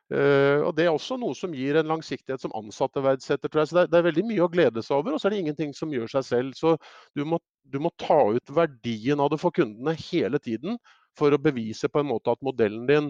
Uh, 0.06 0.62
og 0.62 0.76
Det 0.78 0.84
er 0.84 0.92
også 0.94 1.16
noe 1.18 1.34
som 1.34 1.54
gir 1.56 1.74
en 1.80 1.88
langsiktighet 1.90 2.42
som 2.42 2.54
ansatte 2.54 3.02
verdsetter. 3.02 3.50
tror 3.50 3.64
jeg. 3.64 3.70
Så 3.70 3.76
det 3.78 3.82
er, 3.82 3.90
det 3.90 3.98
er, 3.98 4.06
veldig 4.06 4.26
mye 4.28 4.44
å 4.44 4.50
glede 4.52 4.84
seg 4.86 5.00
over, 5.00 5.14
og 5.16 5.20
så 5.20 5.28
er 5.28 5.34
det 5.34 5.40
ingenting 5.42 5.72
som 5.74 5.94
gjør 5.94 6.12
seg 6.12 6.26
selv. 6.28 6.52
Så 6.58 6.76
du 7.18 7.24
må, 7.26 7.40
du 7.66 7.80
må, 7.82 7.90
ta 7.98 8.20
ut 8.36 8.54
verdien 8.54 9.22
av 9.22 9.32
det 9.32 9.40
for 9.42 9.54
kundene 9.54 9.96
hele 9.98 10.38
tiden 10.42 10.78
for 11.18 11.32
å 11.32 11.40
bevise 11.40 11.90
på 11.90 12.02
en 12.02 12.10
måte 12.10 12.30
at 12.30 12.44
modellen 12.44 12.84
din 12.86 13.08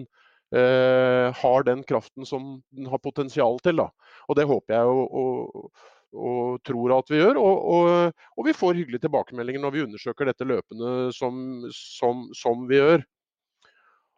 uh, 0.55 1.27
har 1.37 1.67
den 1.67 1.83
kraften 1.85 2.25
som 2.25 2.57
den 2.73 2.89
har 2.89 3.03
potensial 3.03 3.61
til. 3.61 3.83
Da. 3.83 3.91
Og 4.27 4.39
Det 4.39 4.47
håper 4.49 4.77
jeg 4.79 4.95
og, 4.95 5.21
og, 5.21 5.85
og 6.17 6.63
tror 6.65 6.95
at 6.97 7.13
vi 7.13 7.21
gjør. 7.21 7.37
Og, 7.43 8.09
og, 8.33 8.47
vi 8.47 8.55
får 8.57 8.79
hyggelige 8.79 9.05
tilbakemeldinger 9.05 9.61
når 9.61 9.75
vi 9.75 9.85
undersøker 9.85 10.31
dette 10.31 10.49
løpende 10.49 11.11
som, 11.13 11.67
som, 11.75 12.25
som 12.33 12.65
vi 12.69 12.81
gjør. 12.81 13.05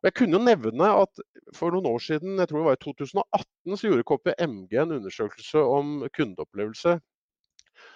Jeg 0.03 0.15
kunne 0.15 0.37
jo 0.37 0.43
nevne 0.43 0.89
at 1.01 1.21
For 1.57 1.73
noen 1.73 1.87
år 1.89 2.01
siden, 2.03 2.37
jeg 2.39 2.47
tror 2.49 2.61
det 2.61 2.67
var 2.67 2.77
i 2.77 2.83
2018, 2.83 3.77
så 3.77 3.87
gjorde 3.89 4.05
KPMG 4.05 4.75
en 4.83 4.91
undersøkelse 4.99 5.63
om 5.65 6.03
kundeopplevelse. 6.13 6.99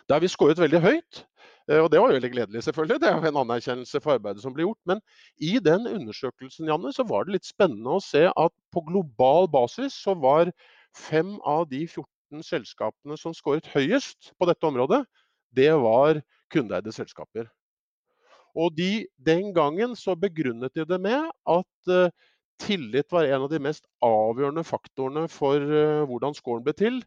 Der 0.10 0.20
vi 0.20 0.32
skåret 0.32 0.60
veldig 0.60 0.82
høyt. 0.82 1.22
Eh, 1.70 1.80
og 1.80 1.92
Det 1.92 2.02
var 2.02 2.12
veldig 2.12 2.32
gledelig, 2.32 2.64
selvfølgelig. 2.64 3.00
Det 3.02 3.10
er 3.10 3.16
jo 3.16 3.30
en 3.30 3.42
anerkjennelse 3.44 4.02
for 4.02 4.18
arbeidet 4.18 4.42
som 4.42 4.54
blir 4.54 4.66
gjort. 4.66 4.82
Men 4.90 5.02
i 5.38 5.60
den 5.64 5.88
undersøkelsen 5.88 6.68
Janne, 6.68 6.94
så 6.94 7.06
var 7.08 7.24
det 7.24 7.38
litt 7.38 7.48
spennende 7.48 7.96
å 7.96 8.04
se 8.04 8.26
at 8.28 8.54
på 8.74 8.84
global 8.90 9.48
basis 9.48 9.94
så 9.94 10.16
var 10.18 10.52
fem 10.98 11.38
av 11.46 11.70
de 11.70 11.86
14 11.88 12.44
selskapene 12.44 13.18
som 13.20 13.36
skåret 13.38 13.70
høyest 13.76 14.34
på 14.40 14.50
dette 14.50 14.68
området, 14.68 15.04
det 15.54 15.72
var 15.78 16.20
kundeeide 16.54 16.92
selskaper. 16.92 17.48
Og 18.54 18.76
de, 18.78 19.08
Den 19.18 19.52
gangen 19.54 19.96
så 19.98 20.16
begrunnet 20.16 20.74
de 20.76 20.86
det 20.86 21.00
med 21.02 21.30
at 21.50 21.92
uh, 21.92 22.12
tillit 22.62 23.10
var 23.12 23.26
en 23.26 23.46
av 23.48 23.52
de 23.52 23.60
mest 23.62 23.88
avgjørende 24.04 24.64
faktorene 24.68 25.28
for 25.32 25.58
uh, 25.58 26.04
hvordan 26.10 26.38
scoren 26.38 26.66
ble 26.66 26.76
til. 26.78 27.02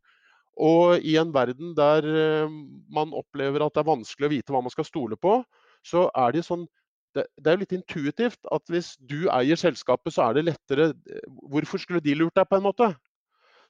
Og 0.57 1.05
i 1.05 1.17
en 1.21 1.35
verden 1.35 1.75
der 1.77 2.07
uh, 2.07 2.51
man 2.91 3.15
opplever 3.15 3.63
at 3.63 3.77
det 3.77 3.85
er 3.85 3.93
vanskelig 3.93 4.29
å 4.29 4.35
vite 4.35 4.55
hva 4.55 4.65
man 4.65 4.75
skal 4.75 4.89
stole 4.89 5.19
på, 5.21 5.39
så 5.87 6.09
er 6.17 6.35
det 6.35 6.47
sånn 6.47 6.67
det, 7.17 7.25
det 7.41 7.49
er 7.49 7.57
jo 7.57 7.63
litt 7.63 7.77
intuitivt 7.79 8.49
at 8.53 8.73
hvis 8.73 8.95
du 9.09 9.25
eier 9.33 9.57
selskapet, 9.57 10.13
så 10.13 10.27
er 10.27 10.37
det 10.37 10.49
lettere 10.51 10.91
Hvorfor 11.49 11.81
skulle 11.81 12.03
de 12.05 12.13
lurt 12.19 12.37
deg, 12.37 12.45
på 12.51 12.59
en 12.59 12.67
måte? 12.67 12.91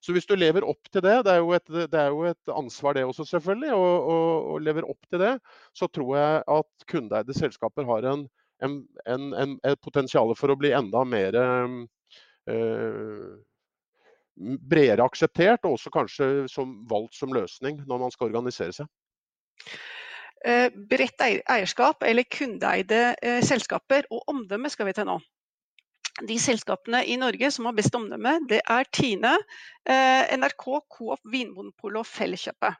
Så 0.00 0.14
hvis 0.14 0.28
du 0.28 0.34
lever 0.38 0.64
opp 0.66 0.90
til 0.92 1.02
det, 1.04 1.14
det 1.26 1.32
er 1.34 1.42
jo 1.42 1.52
et, 1.56 1.72
er 1.86 2.12
jo 2.12 2.24
et 2.28 2.52
ansvar 2.52 2.96
det 2.96 3.04
også 3.06 3.26
selvfølgelig, 3.28 3.72
og, 3.74 4.08
og, 4.12 4.30
og, 4.52 4.62
lever 4.64 4.88
opp 4.88 5.10
til 5.10 5.22
det, 5.22 5.34
så 5.76 5.88
tror 5.90 6.12
jeg 6.18 6.42
at 6.56 6.86
kundeeide 6.90 7.36
selskaper 7.36 7.88
har 7.88 8.08
en, 8.12 8.24
en, 8.64 8.78
en, 9.06 9.58
et 9.64 9.82
potensial 9.84 10.34
for 10.38 10.52
å 10.52 10.58
bli 10.60 10.72
enda 10.76 11.04
mer 11.08 11.38
øh, 11.42 11.76
bredere 14.36 15.06
akseptert, 15.06 15.64
og 15.64 15.78
også 15.78 15.92
kanskje 15.94 16.30
som 16.52 16.78
valgt 16.90 17.16
som 17.16 17.32
løsning 17.34 17.80
når 17.88 18.04
man 18.04 18.14
skal 18.14 18.30
organisere 18.30 18.76
seg. 18.76 18.90
Eh, 20.46 20.68
bredt 20.70 21.24
eierskap 21.24 22.04
eller 22.06 22.28
kundeeide 22.30 23.40
selskaper 23.42 24.06
og 24.12 24.28
omdømme 24.30 24.70
skal 24.70 24.86
vi 24.90 24.94
til 24.94 25.08
nå 25.08 25.16
de 26.24 26.38
selskapene 26.40 27.02
i 27.04 27.16
Norge 27.20 27.50
som 27.52 27.68
har 27.68 27.76
best 27.76 27.94
omdømme, 27.96 28.38
det 28.48 28.62
er 28.62 28.88
Tine, 28.92 29.34
eh, 29.84 30.36
NRK, 30.36 30.64
Coop, 30.88 31.20
Vinmonopolet 31.32 32.00
og 32.00 32.08
Felleskjøpet. 32.08 32.78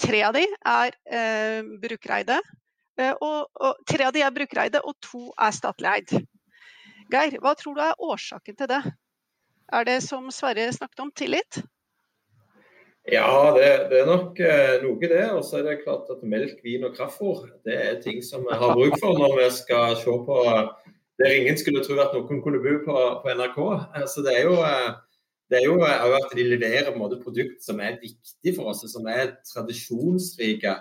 Tre 0.00 0.22
av 0.26 0.34
de 0.34 0.46
er 0.48 0.96
eh, 1.06 1.60
brukereide, 1.82 2.40
eh, 2.98 3.12
og, 3.12 3.50
og, 3.60 3.82
tre 3.86 4.08
av 4.08 4.16
de 4.16 4.24
er 4.26 4.34
brukereide, 4.34 4.82
og 4.82 4.96
to 5.04 5.28
er 5.38 5.54
statlig 5.54 5.92
eid. 5.92 6.16
Geir, 7.10 7.38
hva 7.42 7.54
tror 7.58 7.76
du 7.76 7.84
er 7.84 8.02
årsaken 8.10 8.58
til 8.58 8.70
det? 8.70 8.82
Er 9.70 9.86
det 9.86 10.00
som 10.02 10.30
Sverre 10.34 10.66
snakket 10.74 11.04
om, 11.04 11.12
tillit? 11.14 11.62
Ja, 13.10 13.54
det, 13.56 13.68
det 13.90 14.02
er 14.02 14.08
nok 14.08 14.38
eh, 14.44 14.76
noe 14.82 15.00
det. 15.00 15.24
Og 15.32 15.44
så 15.46 15.60
er 15.60 15.68
det 15.68 15.82
klart 15.84 16.10
at 16.12 16.22
melk, 16.26 16.58
vin 16.64 16.84
og 16.86 16.94
kraftfôr 16.98 17.46
det 17.66 17.76
er 17.78 18.00
ting 18.04 18.20
som 18.24 18.44
vi 18.46 18.58
har 18.58 18.74
bruk 18.76 18.98
for 19.00 19.18
når 19.18 19.36
vi 19.38 19.46
skal 19.56 19.96
se 19.98 20.16
på 20.26 20.40
der 21.20 21.36
ingen 21.36 21.58
skulle 21.60 21.84
tro 21.84 21.98
at 22.00 22.14
noen 22.16 22.42
kunne 22.42 22.62
bo 22.64 22.74
på, 22.86 22.98
på 23.22 23.32
NRK. 23.36 23.58
Så 24.08 24.24
det 24.24 24.38
er 24.38 24.46
jo, 24.48 24.58
eh, 24.64 24.92
det 25.52 25.60
er 25.60 25.66
jo 25.68 25.80
eh, 25.84 26.04
at 26.16 26.36
de 26.36 26.46
leverer 26.48 26.96
måte 26.96 27.20
produkt 27.20 27.60
som 27.64 27.80
er 27.84 28.00
viktig 28.00 28.54
for 28.56 28.72
oss, 28.72 28.86
som 28.88 29.08
er 29.10 29.36
tradisjonsrike. 29.44 30.76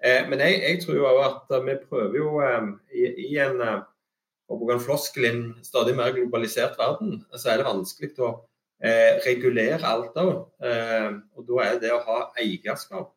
Eh, 0.00 0.28
men 0.30 0.42
jeg, 0.46 0.60
jeg 0.62 0.82
tror 0.84 1.00
jo 1.00 1.08
at 1.26 1.56
vi 1.66 1.80
prøver 1.88 2.20
jo 2.22 2.36
i, 2.94 3.08
i 3.30 3.32
en 3.42 3.58
å 4.50 4.58
bruke 4.58 4.76
en 4.76 4.82
floskel 4.82 5.26
i 5.26 5.30
en 5.30 5.42
stadig 5.62 5.94
mer 5.98 6.14
globalisert 6.14 6.78
verden, 6.78 7.20
så 7.38 7.52
er 7.52 7.60
det 7.60 7.68
vanskelig 7.68 8.10
å 8.18 8.30
eh, 8.82 9.20
regulere 9.26 9.86
alt 9.86 10.18
òg. 10.18 10.32
Eh, 10.66 11.10
og 11.38 11.46
da 11.46 11.66
er 11.68 11.78
det 11.82 11.92
å 11.94 12.00
ha 12.06 12.18
eierskap 12.40 13.12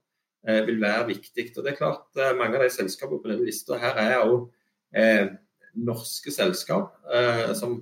eh, 0.47 0.62
vil 0.67 0.77
være 0.83 1.07
viktig. 1.09 1.49
Og 1.55 1.63
det 1.63 1.73
er 1.73 1.79
klart 1.79 2.21
Mange 2.38 2.59
av 2.59 2.67
de 2.67 2.69
selskapene 2.75 3.23
på 3.23 3.31
denne 3.31 3.47
lista 3.49 3.79
her 3.81 3.97
er 4.03 4.27
òg 4.27 4.51
norske 5.73 6.31
selskap 6.31 6.93
eh, 7.13 7.53
som, 7.57 7.79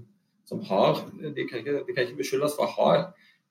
som, 0.48 0.62
har 0.70 1.02
de 1.22 1.48
kan, 1.48 1.60
ikke, 1.60 1.82
de 1.88 1.96
kan 1.96 2.06
ikke 2.06 2.22
beskyldes 2.22 2.56
for 2.58 2.68
å 2.68 2.76
ha 2.78 2.92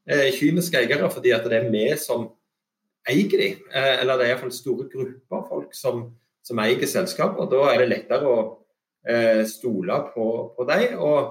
eh, 0.09 0.31
kyniske 0.37 0.81
eiere, 0.81 1.11
fordi 1.13 1.35
at 1.37 1.47
det 1.49 1.59
er 1.59 1.69
vi 1.73 1.87
som 2.01 2.31
eier 3.09 3.37
de. 3.37 3.51
Eh, 3.73 3.93
eller 4.01 4.19
det 4.19 4.29
er 4.29 4.35
iallfall 4.35 4.55
store 4.55 4.89
grupper 4.93 5.41
av 5.41 5.51
folk 5.51 5.77
som, 5.77 6.07
som 6.47 6.63
eier 6.63 6.87
selskaper. 6.89 7.51
Da 7.53 7.67
er 7.73 7.85
det 7.85 7.93
lettere 7.95 8.31
å 8.31 8.41
stole 9.49 9.95
på, 10.13 10.25
på 10.53 10.65
dem. 10.69 10.99
Og, 11.01 11.31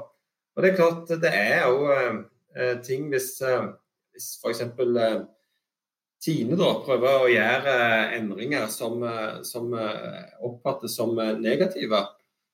og, 0.55 0.63
det 0.63 0.71
er 0.71 0.77
klart, 0.79 1.11
det 1.21 1.33
er 1.37 1.67
eh, 2.57 2.79
ting 2.85 3.11
hvis, 3.13 3.35
hvis 4.13 4.31
f.eks. 4.41 4.63
Tine 6.19 6.57
da, 6.59 6.73
prøver 6.83 7.21
å 7.23 7.27
gjøre 7.31 7.73
endringer 8.17 8.65
som, 8.67 9.05
som 9.47 9.69
oppfattes 9.71 10.97
som 10.99 11.13
negative, 11.39 12.01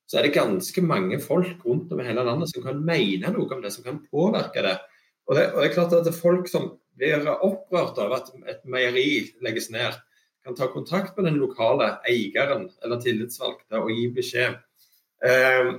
så 0.06 0.20
er 0.20 0.28
det 0.28 0.36
ganske 0.36 0.82
mange 0.86 1.20
folk 1.24 1.64
rundt 1.66 1.94
om 1.94 2.02
i 2.02 2.08
hele 2.08 2.26
landet 2.26 2.52
som 2.52 2.64
kan 2.66 2.82
mene 2.86 3.32
noe 3.34 3.48
om 3.56 3.64
det, 3.64 3.72
som 3.74 3.86
kan 3.86 4.02
påvirke 4.12 4.64
det. 4.66 4.76
Og 5.26 5.38
det, 5.38 5.46
og 5.54 5.62
det 5.62 5.70
er 5.70 5.78
klart 5.78 5.96
at 5.98 6.06
det 6.06 6.14
er 6.14 6.20
folk 6.20 6.50
som 6.52 6.76
blir 6.96 7.26
opprørt 7.34 7.98
av 8.02 8.14
at 8.20 8.30
et 8.52 8.62
meieri 8.70 9.26
legges 9.44 9.72
ned, 9.74 9.98
kan 10.46 10.56
ta 10.56 10.68
kontakt 10.70 11.16
med 11.18 11.26
den 11.26 11.40
lokale 11.42 11.96
eieren 12.06 12.68
eller 12.86 13.02
tillitsvalgte 13.02 13.82
og 13.82 13.90
gi 13.90 14.06
beskjed. 14.14 14.60
Eh, 15.26 15.72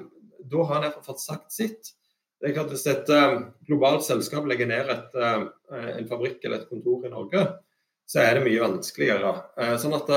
da 0.51 0.65
har 0.71 0.83
han 0.83 1.05
fått 1.07 1.23
sagt 1.23 1.55
sitt. 1.55 1.93
Det 2.41 2.51
er 2.51 2.57
klart 2.59 2.73
Hvis 2.75 2.87
et 2.91 3.09
uh, 3.11 3.47
globalt 3.67 4.05
selskap 4.05 4.45
legger 4.49 4.69
ned 4.69 4.91
et, 4.93 5.15
uh, 5.17 5.47
en 5.73 6.09
fabrikk 6.11 6.45
eller 6.45 6.61
et 6.61 6.69
kontor 6.69 7.07
i 7.07 7.13
Norge, 7.13 7.47
så 8.07 8.21
er 8.23 8.37
det 8.37 8.45
mye 8.45 8.61
vanskeligere. 8.63 9.33
Uh, 9.57 9.73
sånn 9.81 9.97
at 9.97 10.13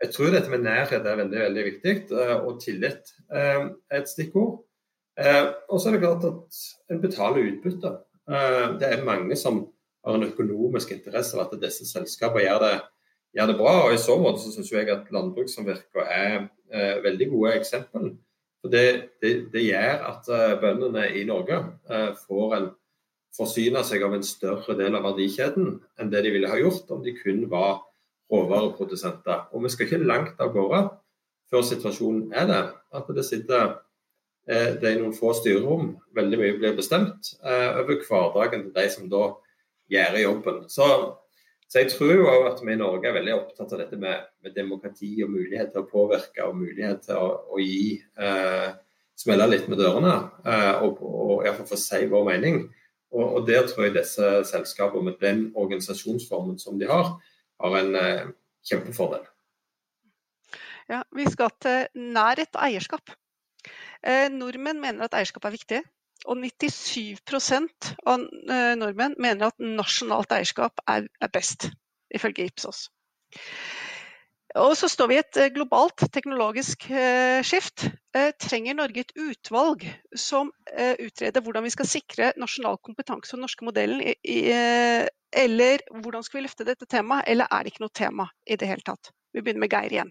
jeg 0.00 0.12
tror 0.14 0.32
dette 0.32 0.50
med 0.52 0.64
nærhet 0.64 1.06
er 1.06 1.18
veldig 1.20 1.40
veldig 1.44 1.64
viktig, 1.66 1.94
eh, 2.16 2.36
og 2.40 2.60
tillit 2.62 3.12
er 3.28 3.66
et 3.92 4.08
stikkord. 4.08 4.62
Eh, 5.20 5.50
og 5.68 5.80
så 5.80 5.90
er 5.90 5.96
det 5.96 6.04
klart 6.04 6.24
at 6.24 6.62
en 6.90 7.02
betaler 7.02 7.50
utbytte. 7.50 7.92
Eh, 8.30 8.66
det 8.80 8.88
er 8.88 9.04
mange 9.04 9.36
som 9.36 9.66
har 10.06 10.16
en 10.16 10.24
økonomisk 10.24 10.94
interesse 10.96 11.36
av 11.36 11.48
at 11.48 11.60
disse 11.60 11.84
selskapene 11.88 12.46
gjør 12.46 12.64
det, 12.64 12.74
gjør 13.36 13.52
det 13.52 13.58
bra. 13.58 13.74
og 13.84 13.94
I 13.94 14.00
så 14.00 14.16
måte 14.20 14.42
så 14.42 14.54
syns 14.54 14.72
jeg 14.72 14.88
at 14.88 15.12
landbrukssamvirker 15.12 16.06
er 16.06 16.36
eh, 16.72 16.96
veldig 17.04 17.30
gode 17.34 17.54
eksempel. 17.60 18.14
Det, 18.64 18.86
det, 19.22 19.34
det 19.52 19.64
gjør 19.64 20.02
at 20.04 20.26
bøndene 20.60 21.06
i 21.16 21.24
Norge 21.24 21.62
eh, 21.90 22.10
får 22.26 22.56
en 22.56 22.70
forsyne 23.36 23.82
seg 23.86 24.02
av 24.04 24.16
en 24.16 24.26
større 24.26 24.74
del 24.78 24.96
av 24.98 25.04
verdikjeden 25.06 25.78
enn 26.00 26.10
det 26.12 26.24
de 26.26 26.32
ville 26.34 26.50
ha 26.50 26.58
gjort 26.58 26.90
om 26.90 27.02
de 27.04 27.14
kun 27.16 27.44
var 27.52 27.78
råvareprodusenter. 28.30 29.46
Og 29.52 29.64
vi 29.64 29.72
skal 29.72 29.86
ikke 29.86 30.02
langt 30.04 30.40
av 30.42 30.52
gårde 30.54 30.82
før 31.50 31.64
situasjonen 31.66 32.34
er 32.36 32.50
det. 32.50 32.64
At 32.94 33.08
det 33.16 33.26
sitter 33.26 33.64
eh, 34.48 34.76
det 34.80 34.92
er 34.92 35.00
noen 35.00 35.16
få 35.16 35.32
styrerom, 35.36 35.96
veldig 36.16 36.40
mye 36.40 36.58
blir 36.58 36.76
bestemt 36.78 37.34
eh, 37.42 37.80
over 37.80 38.04
hverdagen 38.06 38.68
til 38.68 38.76
de 38.76 38.86
som 38.92 39.08
da 39.10 39.24
gjør 39.90 40.20
jobben. 40.22 40.60
Så, 40.70 40.86
så 41.66 41.82
jeg 41.82 41.90
tror 41.94 42.12
jo 42.14 42.28
at 42.50 42.62
vi 42.62 42.74
i 42.74 42.78
Norge 42.80 43.10
er 43.10 43.16
veldig 43.18 43.34
opptatt 43.36 43.74
av 43.74 43.82
dette 43.82 43.98
med, 43.98 44.28
med 44.44 44.54
demokrati 44.54 45.16
og 45.24 45.32
mulighet 45.34 45.74
til 45.74 45.82
å 45.82 45.90
påvirke 45.90 46.46
og 46.46 46.60
mulighet 46.62 47.02
til 47.08 47.18
å, 47.18 47.32
å 47.50 47.62
gi 47.62 47.96
eh, 47.98 48.70
smelle 49.20 49.48
litt 49.50 49.66
med 49.68 49.80
dørene 49.80 50.14
eh, 50.46 50.84
og, 50.84 51.02
og 51.02 51.42
iallfall 51.44 51.68
få 51.72 51.80
si 51.80 52.04
vår 52.10 52.28
mening. 52.30 52.62
Og, 53.10 53.24
og 53.24 53.48
Der 53.48 53.66
tror 53.66 53.88
jeg 53.88 53.96
disse 53.98 54.30
selskapene 54.46 55.10
med 55.10 55.18
den 55.22 55.48
organisasjonsformen 55.58 56.60
som 56.62 56.78
de 56.78 56.86
har, 56.90 57.16
har 57.60 57.76
en 57.80 57.94
eh, 58.00 58.32
kjempefordel. 58.66 59.24
Ja, 60.90 61.02
Vi 61.14 61.26
skal 61.30 61.52
til 61.62 61.86
nærhet 61.94 62.56
og 62.56 62.62
eierskap. 62.66 63.12
Eh, 64.02 64.28
nordmenn 64.32 64.80
mener 64.82 65.06
at 65.06 65.14
eierskap 65.14 65.46
er 65.46 65.54
viktig. 65.54 65.82
Og 66.28 66.36
97 66.36 67.20
av 68.04 68.24
eh, 68.26 68.74
nordmenn 68.76 69.14
mener 69.18 69.48
at 69.48 69.62
nasjonalt 69.62 70.32
eierskap 70.36 70.82
er, 70.88 71.06
best, 71.32 71.70
ifølge 72.12 72.50
Ipsos. 72.50 72.88
Og 74.58 74.72
så 74.74 74.88
står 74.90 75.06
vi 75.10 75.14
i 75.14 75.20
et 75.22 75.38
globalt 75.54 76.02
teknologisk 76.10 76.88
skift. 77.46 77.86
eh, 78.16 78.32
trenger 78.34 78.74
Norge 78.74 79.04
et 79.04 79.12
utvalg 79.14 79.84
som 80.16 80.50
eh, 80.74 80.96
utreder 80.98 81.42
hvordan 81.44 81.62
vi 81.62 81.70
skal 81.70 81.86
sikre 81.86 82.32
nasjonal 82.36 82.80
kompetanse 82.82 83.36
og 83.36 83.44
norske 83.44 83.64
modellen? 83.64 84.02
Eh, 84.02 85.06
eller 85.30 85.84
hvordan 86.02 86.24
skal 86.26 86.40
vi 86.40 86.46
løfte 86.48 86.66
dette 86.66 86.88
temaet, 86.90 87.28
eller 87.30 87.46
er 87.46 87.62
det 87.62 87.72
ikke 87.72 87.84
noe 87.84 87.94
tema 87.94 88.26
i 88.46 88.56
det 88.58 88.66
hele 88.66 88.82
tatt? 88.82 89.12
Vi 89.30 89.44
begynner 89.44 89.62
med 89.62 89.70
Geir 89.70 89.94
igjen. 89.94 90.10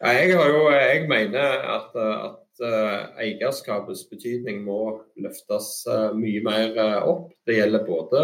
Ja, 0.00 0.14
jeg, 0.16 0.32
jo, 0.34 0.66
jeg, 0.72 1.06
mener 1.06 1.62
at, 1.76 1.94
at 1.94 2.64
eierskapets 3.20 4.02
betydning 4.10 4.64
må 4.64 5.04
løftes 5.20 5.84
mye 6.16 6.42
mer 6.42 6.80
opp. 7.04 7.28
Det 7.46 7.60
gjelder 7.60 7.84
både 7.86 8.22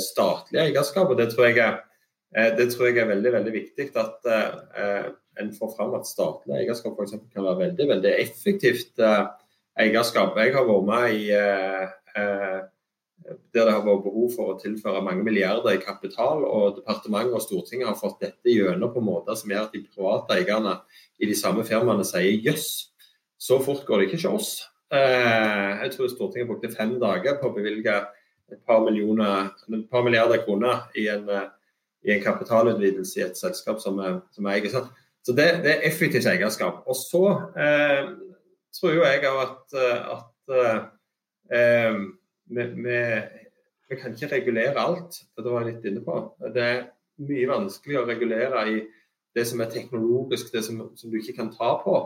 statlig 0.00 0.62
eierskap, 0.62 1.10
og 1.10 1.18
det 1.18 1.32
tror 1.34 1.50
jeg 1.50 1.58
er, 1.66 1.80
det 2.30 2.68
tror 2.70 2.86
jeg 2.86 3.00
er 3.02 3.08
veldig 3.10 3.32
veldig 3.34 3.52
viktig 3.54 3.88
at 3.98 4.28
en 5.40 5.48
får 5.56 5.72
fram 5.74 5.96
at 5.98 6.06
statlig 6.06 6.60
eierskap 6.60 6.94
for 6.94 7.10
kan 7.34 7.46
være 7.46 7.64
veldig 7.64 7.86
veldig 7.88 8.12
effektivt 8.22 9.02
eierskap. 9.02 10.38
Jeg 10.38 10.54
har 10.54 10.68
vært 10.68 10.86
med 10.86 11.16
i 11.16 11.24
der 13.20 13.66
det 13.66 13.72
har 13.74 13.84
vært 13.84 14.04
behov 14.04 14.30
for 14.34 14.52
å 14.52 14.58
tilføre 14.60 15.02
mange 15.04 15.24
milliarder 15.26 15.74
i 15.74 15.82
kapital. 15.82 16.44
og 16.44 16.80
Departementet 16.80 17.36
og 17.36 17.44
Stortinget 17.44 17.90
har 17.90 17.98
fått 17.98 18.22
dette 18.24 18.52
gjennom 18.52 18.92
på 18.94 19.02
måter 19.04 19.36
som 19.38 19.52
gjør 19.52 19.68
at 19.68 19.76
de 19.76 19.84
private 19.84 20.38
eierne 20.38 20.76
i 21.20 21.28
de 21.28 21.36
samme 21.36 21.64
firmaene 21.68 22.06
sier 22.06 22.40
jøss, 22.46 22.90
så 23.40 23.60
fort 23.64 23.84
går 23.88 24.00
det 24.00 24.08
ikke 24.08 24.22
hos 24.22 24.30
oss. 24.30 24.50
Eh, 24.92 25.84
jeg 25.84 25.94
tror 25.94 26.10
Stortinget 26.12 26.48
brukte 26.48 26.72
fem 26.72 26.96
dager 27.02 27.38
på 27.40 27.50
å 27.50 27.54
bevilge 27.54 28.00
et 28.50 28.60
par, 28.66 28.88
et 28.88 29.90
par 29.92 30.06
milliarder 30.06 30.42
kroner 30.46 30.88
i 30.98 31.06
en, 31.12 31.28
eh, 31.28 31.48
i 32.06 32.14
en 32.14 32.22
kapitalutvidelse 32.24 33.20
i 33.20 33.24
et 33.26 33.38
selskap 33.38 33.80
som 33.82 33.98
er 34.00 34.20
eier. 34.52 34.86
Så 35.20 35.34
det, 35.36 35.48
det, 35.64 35.74
er 35.74 35.88
effektivt 35.88 36.28
eierskap. 36.30 36.84
Og 36.88 36.96
så 36.96 37.24
eh, 37.60 38.06
tror 38.76 38.94
jo 38.96 39.04
jeg 39.04 39.26
at, 39.28 39.76
at 40.14 40.54
eh, 41.52 41.98
vi, 42.50 42.64
vi, 42.84 43.02
vi, 43.90 43.98
kan 44.00 44.14
ikke 44.14 44.32
regulere 44.36 44.80
alt. 44.80 45.20
Det 45.36 45.44
var 45.44 45.66
jeg 45.66 45.74
litt 45.74 45.90
inne 45.90 46.04
på. 46.06 46.22
Det 46.54 46.64
er 46.64 46.80
mye 47.20 47.50
vanskelig 47.50 48.00
å 48.00 48.06
regulere 48.08 48.64
i 48.70 48.80
det 49.36 49.44
som 49.46 49.60
er 49.60 49.70
teknologisk, 49.70 50.50
det 50.54 50.64
som, 50.66 50.80
som 50.96 51.12
du 51.12 51.20
ikke 51.20 51.36
kan 51.36 51.52
ta 51.54 51.74
på. 51.84 51.98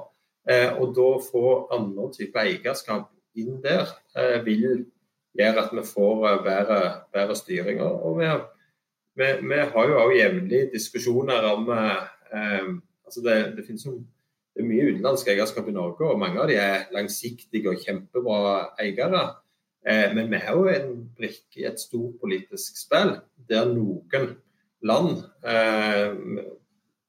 Eh, 0.50 0.74
og 0.76 0.92
da 0.96 1.10
få 1.24 1.46
andre 1.72 2.10
typer 2.12 2.44
eierskap 2.44 3.08
inn 3.38 3.62
der 3.64 3.88
eh, 4.18 4.42
vil 4.44 4.84
gjøre 5.34 5.62
at 5.62 5.72
vi 5.72 5.84
får 5.88 6.26
eh, 6.28 6.42
bedre, 6.44 6.80
bedre 7.14 7.36
styring. 7.38 7.80
Og 7.80 8.18
vi, 8.20 8.28
vi, 9.18 9.30
vi 9.48 9.60
har 9.60 9.88
jo 9.90 10.00
også 10.00 10.18
jevnlig 10.18 10.64
diskusjoner 10.72 11.46
om 11.52 11.70
eh, 11.74 12.68
altså 13.06 13.24
det, 13.24 13.38
det 13.58 13.66
finnes 13.66 13.86
jo 13.86 13.98
det 14.54 14.62
er 14.62 14.68
mye 14.70 14.90
utenlandsk 14.92 15.28
eierskap 15.32 15.66
i 15.66 15.74
Norge, 15.74 16.06
og 16.06 16.20
mange 16.22 16.38
av 16.38 16.46
de 16.46 16.54
er 16.62 16.84
langsiktige 16.94 17.72
og 17.72 17.80
kjempebra 17.82 18.68
eiere. 18.78 19.24
Eh, 19.82 20.12
men 20.14 20.30
vi 20.30 20.38
er 20.38 20.52
jo 20.54 20.68
en 20.70 20.92
brikke 21.18 21.58
i 21.58 21.66
et 21.66 21.82
stort 21.82 22.20
politisk 22.22 22.78
spill 22.78 23.16
der 23.50 23.66
noen 23.72 24.28
land 24.86 25.24
eh, 25.42 26.14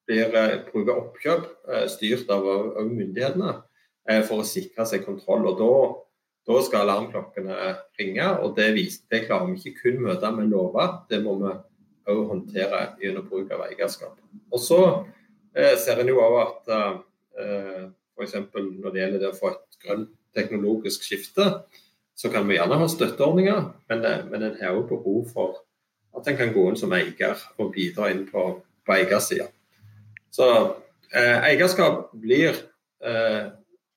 blir, 0.07 0.33
eh, 0.35 0.55
bruker 0.71 0.95
oppkjøp 0.95 1.45
eh, 1.69 1.85
styrt 1.91 2.33
av, 2.33 2.47
av 2.79 2.89
myndighetene 2.89 3.53
eh, 4.09 4.23
for 4.25 4.41
å 4.41 4.47
sikre 4.47 4.87
seg 4.89 5.05
kontroll. 5.05 5.45
og 5.51 5.61
da, 5.61 5.71
da 6.49 6.65
skal 6.65 6.85
alarmklokkene 6.85 7.75
ringe, 7.99 8.27
og 8.41 8.57
det, 8.57 8.71
viser, 8.77 9.05
det, 9.11 9.25
klarer 9.29 9.51
vi 9.51 9.61
ikke 9.61 9.83
kun 9.83 10.03
møte 10.09 10.33
med 10.35 10.51
lover. 10.53 11.01
Det 11.09 11.21
må 11.23 11.37
vi 11.41 11.53
òg 12.11 12.21
håndtere 12.29 12.81
gjennom 13.01 13.27
bruk 13.29 13.51
av 13.55 13.65
eierskap. 13.67 14.17
Og 14.51 14.61
så 14.61 14.81
eh, 15.55 15.75
ser 15.81 16.01
en 16.01 16.11
jo 16.11 16.21
òg 16.23 16.37
at 16.43 16.73
eh, 16.75 17.81
f.eks. 18.15 18.37
når 18.53 18.93
det 18.93 19.01
gjelder 19.01 19.23
det 19.23 19.31
å 19.31 19.39
få 19.39 19.51
et 19.53 19.79
grønt 19.83 20.13
teknologisk 20.35 21.03
skifte, 21.07 21.47
så 22.15 22.31
kan 22.31 22.47
vi 22.47 22.55
gjerne 22.55 22.77
ha 22.79 22.87
støtteordninger, 22.91 23.61
men, 23.89 24.05
eh, 24.05 24.23
men 24.31 24.43
en 24.43 24.57
har 24.61 24.77
jo 24.77 24.87
behov 24.87 25.25
for 25.33 25.61
at 26.15 26.27
en 26.27 26.37
kan 26.37 26.53
gå 26.55 26.69
inn 26.69 26.79
som 26.79 26.93
eier 26.95 27.41
og 27.59 27.73
bidra 27.75 28.11
inn 28.13 28.23
på, 28.29 28.45
på 28.85 28.95
eiersida. 28.95 29.49
Så 30.31 30.47
eh, 31.11 31.43
eierskap 31.51 32.13
blir 32.13 32.55
eh, 33.03 33.51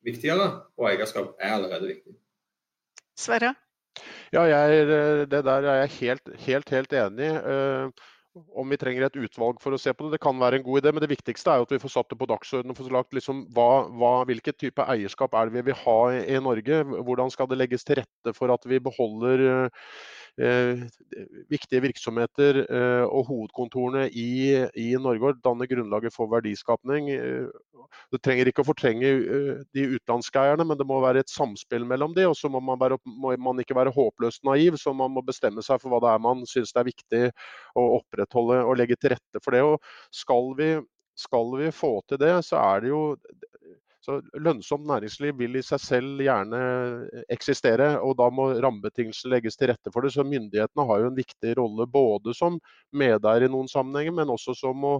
viktigere, 0.06 0.50
og 0.78 0.90
eierskap 0.90 1.36
er 1.38 1.56
allerede 1.58 1.92
viktig. 1.92 2.16
Sverre? 3.18 3.54
Ja, 4.34 4.44
jeg, 4.44 4.84
eh, 4.84 5.24
det 5.30 5.42
der 5.46 5.64
er 5.64 5.82
jeg 5.82 5.96
helt, 5.98 6.32
helt, 6.44 6.70
helt 6.74 6.96
enig 7.00 7.28
i. 7.30 7.34
Uh, 7.48 8.14
om 8.54 8.68
vi 8.70 8.78
trenger 8.78 9.06
et 9.06 9.16
utvalg 9.18 9.58
for 9.62 9.74
å 9.74 9.80
se 9.80 9.92
på 9.94 10.06
det. 10.06 10.16
Det 10.16 10.22
kan 10.22 10.38
være 10.38 10.60
en 10.60 10.66
god 10.66 10.82
idé, 10.82 10.92
men 10.92 11.02
det 11.02 11.10
viktigste 11.10 11.50
er 11.50 11.60
jo 11.60 11.66
at 11.66 11.72
vi 11.74 11.80
får 11.82 11.94
satt 11.94 12.12
det 12.12 12.18
på 12.20 12.28
dagsordenen. 12.30 12.74
og 12.74 12.78
får 12.78 13.16
liksom, 13.16 13.40
hva, 13.56 14.12
Hvilket 14.28 14.58
type 14.60 14.84
eierskap 14.84 15.34
er 15.34 15.48
det 15.48 15.58
vi 15.58 15.64
vil 15.70 15.80
ha 15.82 15.98
i, 16.14 16.20
i 16.36 16.42
Norge? 16.44 16.82
Hvordan 17.08 17.32
skal 17.34 17.48
det 17.50 17.58
legges 17.58 17.84
til 17.88 17.98
rette 18.02 18.34
for 18.36 18.52
at 18.54 18.68
vi 18.68 18.78
beholder 18.78 19.44
eh, 19.48 19.88
viktige 21.51 21.83
virksomheter 21.83 22.61
eh, 22.62 23.05
og 23.07 23.27
hovedkontorene 23.27 24.07
i, 24.11 24.55
i, 24.79 24.92
Norge 25.01 25.33
og 25.33 25.40
danne 25.42 25.66
grunnlaget 25.70 26.14
for 26.14 26.31
verdiskapning? 26.31 27.11
Eh, 27.11 27.88
det 28.12 28.20
trenger 28.22 28.51
ikke 28.51 28.62
å 28.62 28.68
fortrenge 28.68 29.09
eh, 29.09 29.62
de 29.74 29.87
utenlandske 29.96 30.40
eierne, 30.42 30.66
men 30.68 30.79
det 30.79 30.87
må 30.88 31.01
være 31.03 31.24
et 31.24 31.33
samspill 31.33 31.87
mellom 31.88 32.14
de, 32.16 32.29
og 32.29 32.37
så 32.38 32.51
må 32.53 32.62
må 32.62 33.35
man 33.48 33.62
ikke 33.62 33.77
være 33.79 33.94
håpløst 33.94 34.44
naiv, 34.46 34.79
så 34.79 34.94
man 34.96 35.12
må 35.14 35.24
bestemme 35.27 35.64
seg 35.64 35.81
for 35.83 35.92
hva 35.92 36.03
det 36.05 36.12
er 36.12 36.22
man 36.22 36.46
syns 36.46 36.74
det 36.74 36.83
er 36.83 36.90
viktig 36.92 37.24
å 37.79 37.88
opprettholde 37.98 38.62
og 38.64 38.79
legge 38.79 38.98
til 39.01 39.16
rette 39.16 39.42
for 39.42 39.57
det. 39.57 39.64
Og 39.66 40.14
skal 40.14 40.53
vi, 40.59 40.70
skal 41.18 41.55
vi 41.59 41.72
få 41.74 41.92
til 42.09 42.20
det, 42.22 42.35
så 42.46 42.61
er 42.62 42.85
det 42.85 42.92
jo 42.92 43.03
så 44.08 44.22
Lønnsomt 44.40 44.86
næringsliv 44.88 45.36
vil 45.36 45.58
i 45.58 45.62
seg 45.64 45.80
selv 45.84 46.22
gjerne 46.24 46.58
eksistere, 47.28 47.90
og 48.00 48.14
da 48.16 48.30
må 48.32 48.46
rammebetingelsene 48.64 49.34
legges 49.34 49.58
til 49.60 49.68
rette 49.68 49.92
for 49.92 50.04
det. 50.04 50.14
Så 50.14 50.24
Myndighetene 50.24 50.86
har 50.88 51.02
jo 51.02 51.10
en 51.10 51.18
viktig 51.18 51.52
rolle 51.58 51.84
både 51.92 52.32
som 52.36 52.56
medeier 52.96 53.44
i 53.44 53.50
noen 53.52 53.68
sammenhenger, 53.68 54.14
men 54.16 54.32
også 54.32 54.56
som 54.56 54.86
å, 54.88 54.94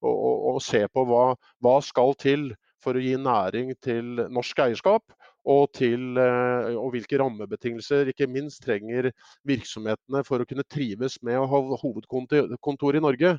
å, 0.00 0.12
å 0.54 0.62
se 0.64 0.80
på 0.88 1.04
hva, 1.10 1.26
hva 1.60 1.76
skal 1.84 2.16
til 2.24 2.54
for 2.84 2.96
å 2.96 3.04
gi 3.04 3.18
næring 3.20 3.74
til 3.84 4.24
norsk 4.32 4.64
eierskap. 4.64 5.04
Og, 5.44 5.66
til, 5.76 6.14
eh, 6.16 6.70
og, 6.72 6.86
hvilke 6.94 7.18
rammebetingelser 7.20 8.08
ikke 8.08 8.30
minst 8.32 8.62
trenger 8.64 9.10
virksomhetene 9.44 10.22
for 10.24 10.40
å 10.40 10.46
kunne 10.48 10.64
trives 10.64 11.18
med 11.20 11.36
å 11.36 11.44
ha 11.50 11.60
hovedkontor 11.82 12.96
i 12.96 13.02
Norge. 13.04 13.34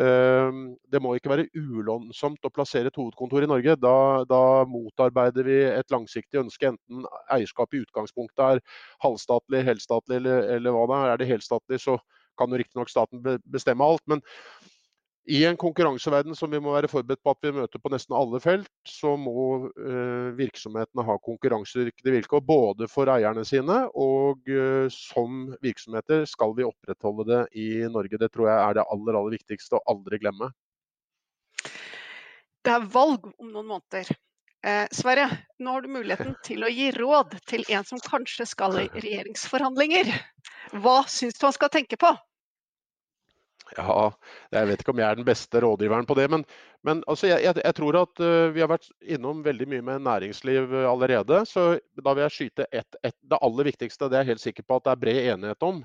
Ehm, 0.00 0.60
det 0.88 1.02
må 1.04 1.12
ikke 1.16 1.28
være 1.34 1.50
ulånsomt 1.52 2.46
å 2.48 2.50
plassere 2.54 2.88
et 2.88 2.96
hovedkontor 2.96 3.44
i 3.44 3.50
Norge. 3.50 3.76
Da, 3.80 4.24
da, 4.28 4.40
motarbeider 4.68 5.44
vi 5.44 5.58
et 5.68 5.92
langsiktig 5.92 6.40
ønske, 6.40 6.72
enten 6.72 7.04
eierskapet 7.32 7.76
i 7.76 7.84
utgangspunktet 7.84 8.44
er 8.46 8.62
halvstatlig, 9.04 9.64
helstatlig 9.68 10.22
eller, 10.22 10.48
eller 10.56 10.76
hva 10.76 10.86
det 10.88 10.98
er. 10.98 11.12
Er 11.12 11.22
det 11.22 11.30
helstatlig, 11.34 11.82
så 11.84 11.98
kan 12.40 12.52
jo 12.52 12.62
riktignok 12.62 12.88
staten 12.88 13.20
bestemme 13.52 13.84
alt. 13.84 14.04
Men 14.08 14.24
i 15.30 15.44
en 15.46 15.56
konkurranseverden 15.56 16.34
som 16.34 16.50
vi 16.50 16.58
må 16.62 16.72
være 16.74 16.90
forberedt 16.90 17.22
på 17.22 17.34
at 17.34 17.44
vi 17.46 17.52
møter 17.54 17.78
på 17.78 17.92
nesten 17.92 18.16
alle 18.18 18.40
felt, 18.42 18.70
så 18.88 19.14
må 19.20 19.68
uh, 19.70 20.32
virksomhetene 20.38 21.04
ha 21.06 21.16
konkurransedyktige 21.22 22.16
vilkår 22.16 22.42
både 22.46 22.88
for 22.90 23.10
eierne 23.12 23.44
sine 23.46 23.84
og 23.94 24.42
uh, 24.50 24.88
som 24.90 25.52
virksomheter 25.62 26.26
skal 26.26 26.56
vi 26.58 26.66
opprettholde 26.66 27.28
det 27.28 27.42
i 27.54 27.68
Norge. 27.86 28.18
Det 28.18 28.32
tror 28.34 28.50
jeg 28.50 28.58
er 28.58 28.80
det 28.80 28.88
aller, 28.96 29.20
aller 29.20 29.38
viktigste 29.38 29.78
å 29.78 29.84
aldri 29.94 30.18
glemme. 30.24 30.50
Det 32.62 32.74
er 32.74 32.90
valg 32.90 33.30
om 33.38 33.48
noen 33.50 33.70
måneder. 33.76 34.10
Eh, 34.62 34.84
Sverre, 34.94 35.24
nå 35.58 35.72
har 35.74 35.82
du 35.82 35.88
muligheten 35.90 36.36
til 36.46 36.62
å 36.62 36.70
gi 36.70 36.90
råd 36.94 37.34
til 37.50 37.64
en 37.74 37.86
som 37.86 38.02
kanskje 38.02 38.46
skal 38.46 38.78
i 38.84 38.88
regjeringsforhandlinger. 38.94 40.12
Hva 40.82 41.00
syns 41.10 41.38
du 41.38 41.48
han 41.48 41.56
skal 41.56 41.72
tenke 41.74 41.98
på? 41.98 42.12
Ja, 43.78 44.10
jeg 44.52 44.68
vet 44.68 44.82
ikke 44.82 44.92
om 44.92 45.00
jeg 45.00 45.08
er 45.08 45.18
den 45.18 45.26
beste 45.26 45.60
rådgiveren 45.64 46.06
på 46.08 46.16
det. 46.18 46.26
Men, 46.32 46.44
men 46.84 47.02
altså 47.08 47.30
jeg, 47.30 47.44
jeg, 47.46 47.56
jeg, 47.64 47.76
tror 47.78 47.98
at 48.02 48.22
uh, 48.22 48.50
vi 48.52 48.60
har 48.60 48.70
vært 48.72 48.90
innom 49.00 49.40
veldig 49.44 49.68
mye 49.72 49.84
med 49.86 50.04
næringsliv 50.06 50.74
uh, 50.74 50.86
allerede. 50.90 51.42
Så 51.48 51.66
da 51.96 52.14
vil 52.14 52.26
jeg 52.26 52.36
skyte 52.36 52.68
ett. 52.70 52.98
Et, 53.02 53.16
det 53.30 53.40
aller 53.40 53.70
viktigste, 53.70 54.10
det 54.10 54.18
er 54.18 54.26
jeg 54.26 54.34
helt 54.34 54.44
sikker 54.44 54.66
på 54.68 54.78
at 54.78 54.88
det 54.88 54.94
er 54.94 55.02
bred 55.06 55.22
enighet 55.34 55.68
om. 55.68 55.80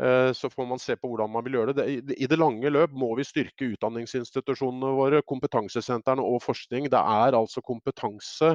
Uh, 0.00 0.32
så 0.32 0.48
får 0.48 0.66
man 0.66 0.80
se 0.80 0.94
på 0.96 1.10
hvordan 1.10 1.28
man 1.28 1.44
vil 1.44 1.58
gjøre 1.58 1.74
det. 1.76 1.84
I 2.16 2.28
det 2.30 2.38
lange 2.40 2.70
løp 2.72 2.92
må 2.96 3.10
vi 3.18 3.26
styrke 3.28 3.68
utdanningsinstitusjonene 3.74 4.92
våre, 4.96 5.20
kompetansesentrene 5.28 6.24
og 6.24 6.40
forskning. 6.44 6.88
Det 6.92 7.00
er 7.00 7.36
altså 7.36 7.60
kompetanse 7.60 8.54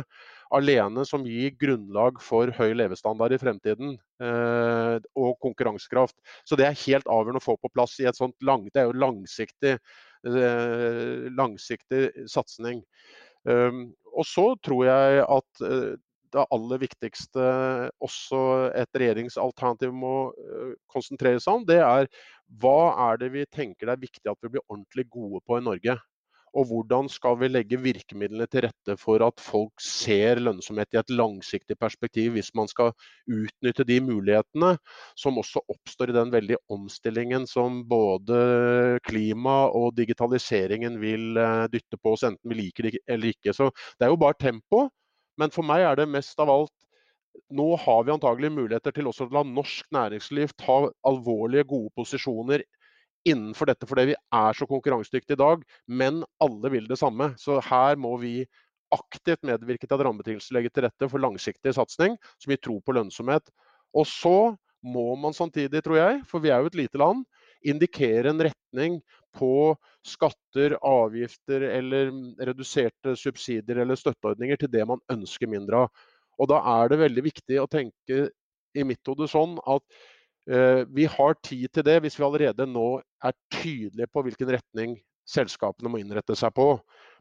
alene 0.55 1.05
som 1.05 1.25
gir 1.27 1.53
grunnlag 1.61 2.17
for 2.23 2.49
høy 2.57 2.73
levestandard 2.77 3.35
i 3.35 3.39
fremtiden 3.41 3.93
eh, 4.23 4.97
og 5.17 5.37
konkurransekraft. 5.43 6.17
Så 6.45 6.57
det 6.57 6.65
er 6.65 6.81
helt 6.85 7.09
avgjørende 7.09 7.43
å 7.43 7.45
få 7.45 7.57
på 7.61 7.73
plass 7.73 7.97
i 8.01 8.09
et 8.09 8.17
sånt 8.17 8.37
lang, 8.45 8.65
det 8.73 8.81
er 8.81 8.89
jo 8.89 8.97
langsiktig, 9.05 9.75
eh, 10.25 11.29
langsiktig 11.33 12.07
satsing. 12.31 12.81
Og 13.45 14.25
så 14.25 14.45
tror 14.65 14.87
jeg 14.87 15.21
at 15.21 15.65
det 16.35 16.47
aller 16.55 16.81
viktigste 16.81 17.45
også 18.03 18.41
et 18.75 18.99
regjeringsalternativ 19.01 19.93
må 19.95 20.15
uh, 20.35 20.73
konsentrere 20.91 21.41
seg 21.43 21.61
om, 21.61 21.67
det 21.67 21.79
er 21.83 22.09
hva 22.61 22.93
er 23.09 23.21
det 23.21 23.31
vi 23.33 23.45
tenker 23.49 23.87
det 23.87 23.95
er 23.95 24.03
viktig 24.03 24.29
at 24.29 24.43
vi 24.43 24.55
blir 24.55 24.65
ordentlig 24.67 25.07
gode 25.09 25.41
på 25.47 25.59
i 25.59 25.65
Norge. 25.65 25.97
Og 26.55 26.69
hvordan 26.69 27.09
skal 27.11 27.35
vi 27.41 27.49
legge 27.51 27.79
virkemidlene 27.83 28.47
til 28.47 28.63
rette 28.63 28.95
for 28.99 29.23
at 29.25 29.41
folk 29.43 29.81
ser 29.83 30.39
lønnsomhet 30.39 30.95
i 30.95 30.99
et 31.01 31.11
langsiktig 31.11 31.75
perspektiv, 31.81 32.31
hvis 32.35 32.53
man 32.55 32.69
skal 32.71 32.93
utnytte 33.27 33.83
de 33.87 33.99
mulighetene 34.03 34.71
som 35.19 35.41
også 35.41 35.65
oppstår 35.73 36.13
i 36.13 36.15
den 36.15 36.31
veldige 36.31 36.61
omstillingen 36.71 37.47
som 37.49 37.81
både 37.89 38.39
klima 39.07 39.65
og 39.67 39.97
digitaliseringen 39.99 40.95
vil 41.01 41.35
eh, 41.35 41.65
dytte 41.73 41.99
på 41.99 42.15
oss, 42.15 42.23
enten 42.23 42.53
vi 42.53 42.61
liker 42.61 42.87
det 42.87 43.03
eller 43.03 43.35
ikke. 43.35 43.51
Så 43.55 43.67
det 43.99 44.07
er 44.07 44.15
jo 44.15 44.23
bare 44.23 44.39
tempo. 44.39 44.87
Men 45.41 45.51
for 45.53 45.67
meg 45.67 45.83
er 45.85 45.99
det 45.99 46.09
mest 46.11 46.39
av 46.39 46.51
alt 46.51 46.73
nå 47.51 47.67
har 47.77 48.05
vi 48.05 48.13
antagelig 48.13 48.51
muligheter 48.55 48.93
til 48.95 49.09
også 49.09 49.27
å 49.27 49.33
la 49.35 49.43
norsk 49.47 49.87
næringsliv 49.93 50.53
ta 50.59 50.77
alvorlige, 51.07 51.67
gode 51.67 51.91
posisjoner 51.97 52.63
innenfor 53.27 53.69
dette 53.69 53.87
fordi 53.89 54.11
vi 54.11 54.15
er 54.15 54.57
så 54.57 54.67
konkurransedyktige 54.69 55.37
i 55.37 55.41
dag, 55.41 55.63
men 55.87 56.21
alle 56.43 56.71
vil 56.73 56.87
det 56.89 56.99
samme. 57.01 57.31
Så 57.41 57.57
her 57.67 57.97
må 57.99 58.15
vi 58.21 58.45
aktivt 58.95 59.43
medvirke 59.47 59.87
til 59.87 59.97
at 59.97 60.05
rammebetingelsene 60.05 60.59
legger 60.59 60.73
til 60.73 60.85
rette 60.85 61.09
for 61.11 61.23
langsiktig 61.23 61.73
satsing 61.75 62.19
som 62.37 62.53
gir 62.53 62.61
tro 62.61 62.77
på 62.85 62.95
lønnsomhet. 62.95 63.49
Og 63.97 64.07
så 64.09 64.53
må 64.85 65.07
man 65.17 65.33
samtidig, 65.33 65.81
tror 65.83 65.97
jeg, 65.97 66.21
for 66.29 66.43
vi 66.43 66.51
er 66.53 66.61
jo 66.61 66.69
et 66.69 66.77
lite 66.77 67.01
land, 67.01 67.23
indikere 67.65 68.29
en 68.29 68.43
retning 68.45 68.99
på 69.35 69.75
skatter, 70.05 70.77
avgifter 70.85 71.67
eller 71.69 72.11
reduserte 72.49 73.15
subsidier 73.19 73.83
eller 73.83 73.99
støtteordninger 73.99 74.59
til 74.61 74.71
det 74.73 74.87
man 74.87 75.03
ønsker 75.11 75.51
mindre 75.51 75.85
av. 75.85 76.03
Og 76.39 76.51
da 76.51 76.59
er 76.81 76.91
det 76.91 77.03
veldig 77.03 77.23
viktig 77.29 77.61
å 77.61 77.69
tenke 77.71 78.27
i 78.75 78.83
mitt 78.83 79.07
hode 79.07 79.27
sånn 79.31 79.55
at 79.71 79.85
Eh, 80.49 80.85
vi 80.87 81.05
har 81.09 81.33
tid 81.41 81.71
til 81.73 81.85
det 81.85 81.97
hvis 82.03 82.19
vi 82.19 82.25
allerede 82.25 82.67
nå 82.69 82.99
er 83.25 83.33
tydelige 83.49 84.11
på 84.13 84.21
hvilken 84.27 84.51
retning 84.53 84.91
selskapene 85.25 85.89
må 85.89 85.97
innrette 85.97 86.35
seg 86.37 86.53
på. 86.53 86.67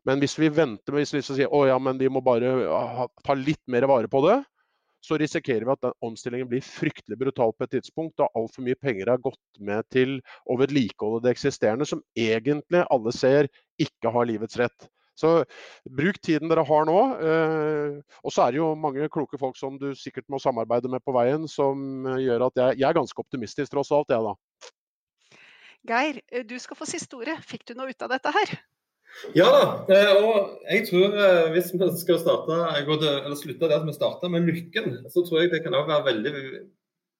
Men 0.04 0.20
hvis 0.20 0.36
vi 0.36 0.50
venter 0.52 0.92
med 0.92 1.08
å 1.08 1.22
si 1.24 1.46
å 1.46 1.60
ja, 1.64 1.78
men 1.80 1.96
vi 2.00 2.10
må 2.12 2.20
bare 2.24 2.52
ta 3.24 3.36
litt 3.38 3.62
mer 3.70 3.88
vare 3.88 4.10
på 4.12 4.20
det, 4.26 4.42
så 5.04 5.18
risikerer 5.20 5.66
vi 5.66 5.74
at 5.74 5.84
den 5.84 5.94
omstillingen 6.04 6.48
blir 6.48 6.64
fryktelig 6.64 7.18
brutal 7.20 7.52
på 7.52 7.66
et 7.66 7.74
tidspunkt, 7.76 8.16
da 8.20 8.30
altfor 8.38 8.64
mye 8.64 8.78
penger 8.80 9.12
er 9.12 9.22
gått 9.22 9.60
med 9.60 9.84
til 9.92 10.16
å 10.48 10.56
vedlikeholde 10.60 11.26
det 11.26 11.34
eksisterende, 11.34 11.88
som 11.88 12.02
egentlig 12.16 12.84
alle 12.88 13.12
ser 13.14 13.50
ikke 13.80 14.12
har 14.14 14.30
livets 14.30 14.56
rett. 14.60 14.88
Så 15.14 15.44
bruk 15.86 16.18
tiden 16.24 16.50
dere 16.50 16.64
har 16.66 16.86
nå. 16.88 16.98
Eh, 17.22 17.98
og 18.24 18.34
så 18.34 18.46
er 18.46 18.54
det 18.54 18.58
jo 18.58 18.72
mange 18.78 19.06
kloke 19.14 19.38
folk 19.38 19.58
som 19.58 19.76
du 19.78 19.92
sikkert 19.98 20.26
må 20.32 20.40
samarbeide 20.42 20.90
med 20.90 21.04
på 21.06 21.14
veien, 21.14 21.46
som 21.50 22.08
gjør 22.18 22.48
at 22.48 22.62
jeg, 22.62 22.80
jeg 22.82 22.88
er 22.88 22.98
ganske 22.98 23.22
optimistisk 23.22 23.76
tross 23.76 23.92
alt, 23.94 24.10
jeg 24.10 24.26
da. 24.26 24.34
Geir, 25.86 26.22
eh, 26.32 26.46
du 26.48 26.56
skal 26.58 26.80
få 26.80 26.88
siste 26.88 27.20
ordet. 27.20 27.38
Fikk 27.46 27.68
du 27.68 27.76
noe 27.78 27.92
ut 27.92 28.06
av 28.06 28.16
dette 28.16 28.34
her? 28.34 28.56
Ja 29.34 29.46
da, 29.48 29.66
eh, 29.94 30.10
og 30.20 30.56
jeg 30.68 30.86
tror 30.88 31.14
hvis 31.54 31.70
vi 31.72 31.90
skal 32.00 32.18
starte, 32.20 32.56
eller 32.76 33.36
slutte 33.38 33.70
der 33.70 33.84
vi 33.86 33.94
starta, 33.96 34.28
med 34.28 34.48
lykken, 34.50 34.98
så 35.12 35.24
tror 35.24 35.44
jeg 35.44 35.52
det 35.54 35.62
kan 35.64 35.76
også 35.76 35.92
være 35.92 36.08
veldig 36.10 36.34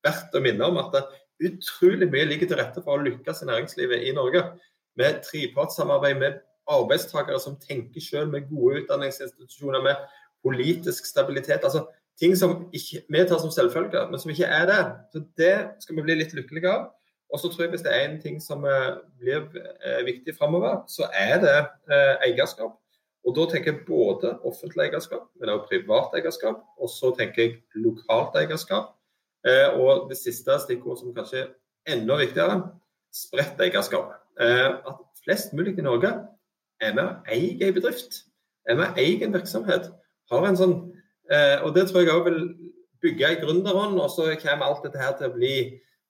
verdt 0.05 0.37
å 0.37 0.43
minne 0.45 0.69
om 0.69 0.81
at 0.83 0.97
det 0.97 1.05
utrolig 1.49 2.09
mye 2.13 2.29
ligger 2.29 2.51
til 2.51 2.61
rette 2.61 2.83
for 2.85 2.99
å 2.99 3.05
lykkes 3.05 3.43
i 3.43 3.49
næringslivet 3.51 4.09
i 4.09 4.15
Norge. 4.17 4.45
Med 4.99 5.23
trepartssamarbeid 5.27 6.21
med 6.21 6.43
arbeidstakere 6.71 7.41
som 7.43 7.57
tenker 7.61 8.01
selv, 8.01 8.31
med 8.33 8.49
gode 8.51 8.85
utdanningsinstitusjoner, 8.85 9.83
med 9.83 9.97
politisk 10.45 11.07
stabilitet. 11.09 11.65
altså 11.65 11.87
Ting 12.21 12.37
som 12.39 12.69
ikke, 12.71 13.01
vi 13.11 13.25
tar 13.27 13.41
som 13.43 13.51
selvfølge, 13.51 14.05
men 14.11 14.21
som 14.23 14.31
ikke 14.31 14.47
er 14.47 14.69
det. 14.71 14.83
Så 15.13 15.25
Det 15.37 15.55
skal 15.83 15.97
vi 15.97 16.05
bli 16.07 16.15
litt 16.21 16.35
lykkelige 16.37 16.71
av. 16.71 16.93
Og 17.35 17.41
så 17.41 17.49
tror 17.49 17.63
jeg 17.63 17.71
Hvis 17.71 17.83
det 17.83 17.93
er 17.95 18.09
en 18.09 18.21
ting 18.23 18.43
som 18.43 18.65
eh, 18.65 18.95
blir 19.19 19.43
eh, 19.59 20.05
viktig 20.07 20.37
framover, 20.39 20.85
så 20.87 21.09
er 21.13 21.41
det 21.43 21.57
eh, 21.91 22.31
eierskap. 22.31 22.79
Og 23.27 23.37
Da 23.37 23.47
tenker 23.51 23.73
jeg 23.73 23.87
både 23.87 24.39
offentlig 24.45 24.85
eierskap, 24.85 25.25
men 25.41 25.49
også 25.49 25.67
privat 25.71 26.15
eierskap. 26.15 26.61
Og 26.79 26.89
så 26.89 27.11
tenker 27.19 27.43
jeg 27.43 27.55
lokalt 27.75 28.37
eierskap. 28.37 28.93
Og 29.81 30.11
det 30.11 30.17
siste 30.17 30.59
stikkordet 30.61 31.01
som 31.01 31.15
kanskje 31.17 31.41
er 31.41 31.95
enda 31.97 32.17
viktigere, 32.21 32.59
spredt 33.13 33.61
eierskap. 33.61 34.13
At 34.39 35.01
flest 35.25 35.53
mulig 35.57 35.79
i 35.79 35.85
Norge 35.85 36.13
er 36.81 36.95
med 36.95 37.05
å 37.05 37.17
eie 37.33 37.69
en 37.69 37.75
bedrift. 37.77 38.23
Er 38.69 38.77
med 38.77 38.93
å 38.93 39.01
eie 39.01 39.25
en 39.25 39.33
virksomhet. 39.33 39.89
Har 40.31 40.47
en 40.49 40.61
sånn, 40.61 40.77
og 41.65 41.75
Det 41.75 41.89
tror 41.89 42.05
jeg 42.05 42.13
òg 42.13 42.29
vil 42.29 42.41
bygge 43.03 43.33
i 43.33 43.41
gründerånd, 43.41 44.01
og 44.01 44.11
så 44.13 44.31
kommer 44.37 44.69
alt 44.69 44.85
dette 44.85 45.01
her 45.01 45.17
til 45.17 45.33
å 45.33 45.35
bli 45.35 45.57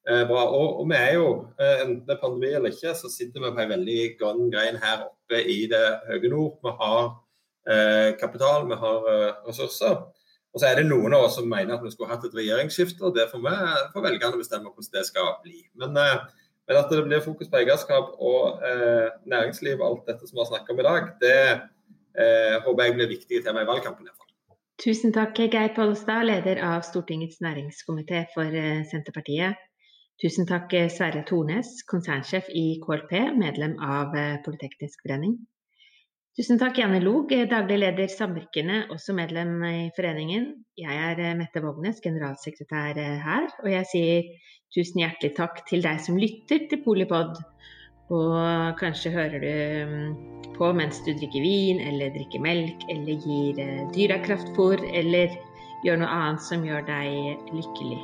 bra. 0.05 0.43
Og, 0.45 0.81
og, 0.81 0.89
vi 0.91 0.97
er 0.99 1.13
jo, 1.17 1.29
eh, 1.59 1.83
enten 1.83 2.03
det 2.05 2.15
er 2.15 2.21
pandemi 2.21 2.51
eller 2.53 2.73
ikke, 2.73 2.93
så 2.97 3.11
sitter 3.11 3.41
vi 3.41 3.53
på 3.55 3.63
en 3.63 3.73
veldig 3.73 4.01
grønn 4.19 4.51
grein 4.53 4.79
her 4.81 5.07
oppe 5.07 5.41
i 5.41 5.63
det 5.71 5.85
høye 6.09 6.31
nord. 6.33 6.59
Vi 6.65 6.75
har 6.81 7.01
eh, 7.71 8.11
kapital, 8.21 8.67
vi 8.69 8.79
har 8.85 9.11
eh, 9.13 9.27
ressurser. 9.49 10.05
Og 10.55 10.61
så 10.61 10.69
er 10.69 10.79
det 10.79 10.87
noen 10.87 11.13
av 11.17 11.25
oss 11.27 11.35
som 11.39 11.49
mener 11.51 11.75
at 11.75 11.83
vi 11.83 11.91
skulle 11.91 12.13
hatt 12.13 12.23
et 12.23 12.37
regjeringsskifte, 12.37 13.01
og 13.03 13.17
det 13.17 13.27
får 13.31 13.41
vi 13.43 13.55
får 13.91 14.05
velgerne 14.05 14.39
bestemme 14.39 14.71
hvordan 14.71 14.93
det 14.93 15.07
skal 15.09 15.33
bli. 15.43 15.65
Men 15.81 15.97
eh, 15.99 16.19
men 16.65 16.79
at 16.79 16.89
det 16.89 17.03
blir 17.05 17.21
fokus 17.21 17.49
på 17.49 17.61
eierskap 17.61 18.15
og 18.17 18.63
eh, 18.65 19.09
næringsliv 19.29 19.77
og 19.77 19.87
alt 19.87 20.07
dette 20.09 20.25
som 20.25 20.37
vi 20.37 20.41
har 20.41 20.49
snakket 20.49 20.71
om 20.73 20.79
i 20.81 20.87
dag, 20.87 21.09
det 21.21 21.39
eh, 22.17 22.55
håper 22.65 22.87
jeg 22.87 22.95
blir 22.97 23.11
viktige 23.11 23.43
tema 23.45 23.61
i 23.61 23.69
valgkampen. 23.69 24.09
Tusen 24.81 25.13
takk, 25.15 25.37
Geir 25.37 25.71
Pollestad, 25.75 26.25
leder 26.27 26.59
av 26.65 26.81
Stortingets 26.83 27.37
næringskomité 27.45 28.25
for 28.33 28.49
eh, 28.49 28.81
Senterpartiet. 28.89 29.61
Tusen 30.21 30.47
takk, 30.47 30.71
eh, 30.73 30.87
Sverre 30.89 31.25
Tornes, 31.27 31.81
konsernsjef 31.91 32.47
i 32.55 32.79
KLP, 32.83 33.19
medlem 33.35 33.75
av 33.83 34.15
eh, 34.15 34.37
Politeknisk 34.45 35.03
forening. 35.03 35.35
Tusen 36.35 36.59
takk, 36.59 36.75
Janne 36.81 36.97
Log, 36.99 37.29
daglig 37.47 37.77
leder 37.79 38.09
Samvirkene, 38.11 38.81
også 38.91 39.13
medlem 39.15 39.53
i 39.63 39.85
foreningen. 39.95 40.49
Jeg 40.75 40.97
er 41.09 41.21
eh, 41.23 41.35
Mette 41.39 41.61
Vågnes, 41.63 42.01
generalsekretær 42.03 42.99
eh, 42.99 43.21
her, 43.23 43.47
og 43.63 43.69
jeg 43.71 43.87
sier 43.87 44.49
tusen 44.75 44.99
hjertelig 44.99 45.31
takk 45.37 45.61
til 45.69 45.85
deg 45.85 46.01
som 46.03 46.19
lytter 46.19 46.67
til 46.67 46.83
Polipod. 46.83 47.39
Og 48.11 48.75
kanskje 48.81 49.13
hører 49.15 49.39
du 49.45 49.93
mm, 49.93 50.51
på 50.59 50.73
mens 50.75 50.99
du 51.07 51.13
drikker 51.13 51.39
vin, 51.39 51.79
eller 51.87 52.11
drikker 52.19 52.43
melk, 52.43 52.83
eller 52.91 53.15
gir 53.23 53.63
eh, 53.63 53.87
dyra 53.95 54.19
kraftfôr, 54.27 54.83
eller 54.91 55.39
gjør 55.87 56.03
noe 56.03 56.13
annet 56.19 56.43
som 56.51 56.67
gjør 56.67 56.83
deg 56.91 57.47
lykkelig. 57.55 58.03